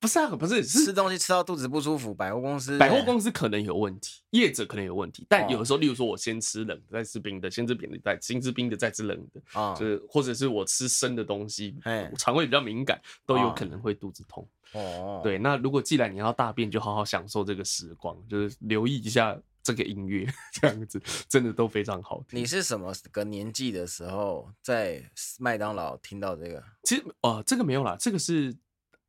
[0.00, 11.76] 不是啊，不是吃东西吃到肚子不舒服，百货公司百货公司可能有问题，业者可能有问题，但有的时候，例如说我先吃冷的，再吃冰的，先吃冰的，再先吃冰的，再吃冷的，啊，就是或者是我吃生的东西，
[12.16, 14.48] 肠胃比较敏感，都有可能会肚子痛。
[14.72, 22.38] 哦，对，那如果既然你要大便，就好好享受这个时光，就是留意一下这个音乐， 这样子真的都非常好听。
[22.38, 25.02] 你是什么个年纪的时候在
[25.40, 26.62] 麦当劳听到这个？
[26.84, 28.54] 其实哦，这个没有啦，这个是。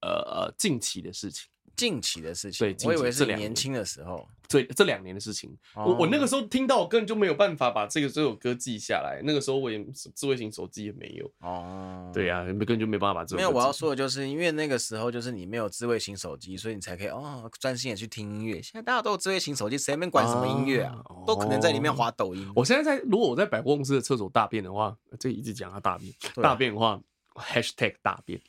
[0.01, 5.49] 呃呃，近期的事情，近期的事情，对，我以为是年轻的时候，对，这两年的事情。
[5.75, 9.21] 哦、我我那个时候听到，我根本就没有办法把这个这首歌记下来。
[9.23, 9.81] 那个时候我也
[10.15, 11.31] 智慧型手机也没有。
[11.39, 13.49] 哦，对呀、啊，根本就没办法把这没有。
[13.49, 18.61] 我要说的就是，因为那个时候就是你没有智慧型手机，所以你才可以哦专心的去听音乐。
[18.61, 20.99] 现在大家都有智慧型手机，谁没管什么音乐啊？
[21.05, 22.51] 哦、都可能在里面滑抖音。
[22.55, 26.99] 我现在在，如果我在百货公司的厕所大便的话，这一直讲他大便，啊、大便的话。
[27.39, 28.41] Hashtag 大便，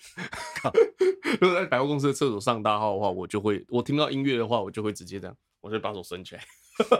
[1.40, 6.42] 如果在百货公司的厕所上大号的话，我就会，我听到音乐的话，我就会直接这样，我就把手伸起来，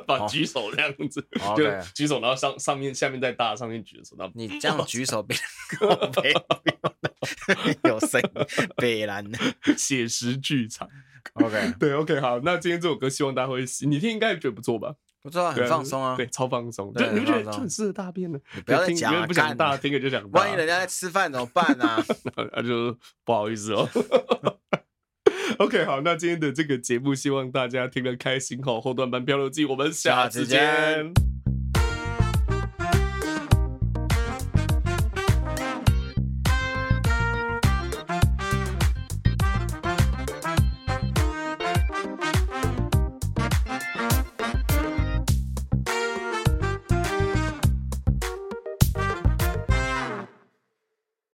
[0.07, 1.57] 把举手这样子，oh.
[1.57, 1.65] 就
[1.95, 5.37] 举手，然后上上面下面再搭，上面举手，然后你这样举手别
[7.85, 8.31] 有声音，
[8.77, 9.33] 别人
[9.77, 10.89] 写实剧场
[11.35, 14.95] ，OK，对，OK，好，那今天这首歌希望大家会喜，你听应该觉得不错吧？
[15.23, 18.39] 不知道，很放松啊，对，超放松，对你不觉得就很适合大便呢？
[18.65, 22.03] 不要再讲了，不想大听了就想，万一人家在吃饭怎么办呢？
[22.57, 23.89] 那就不好意思哦。
[25.59, 28.81] OK，好，那今天的这个节目，希望大家听得开心哦。
[28.81, 31.30] 后段班漂流记，我们下次见。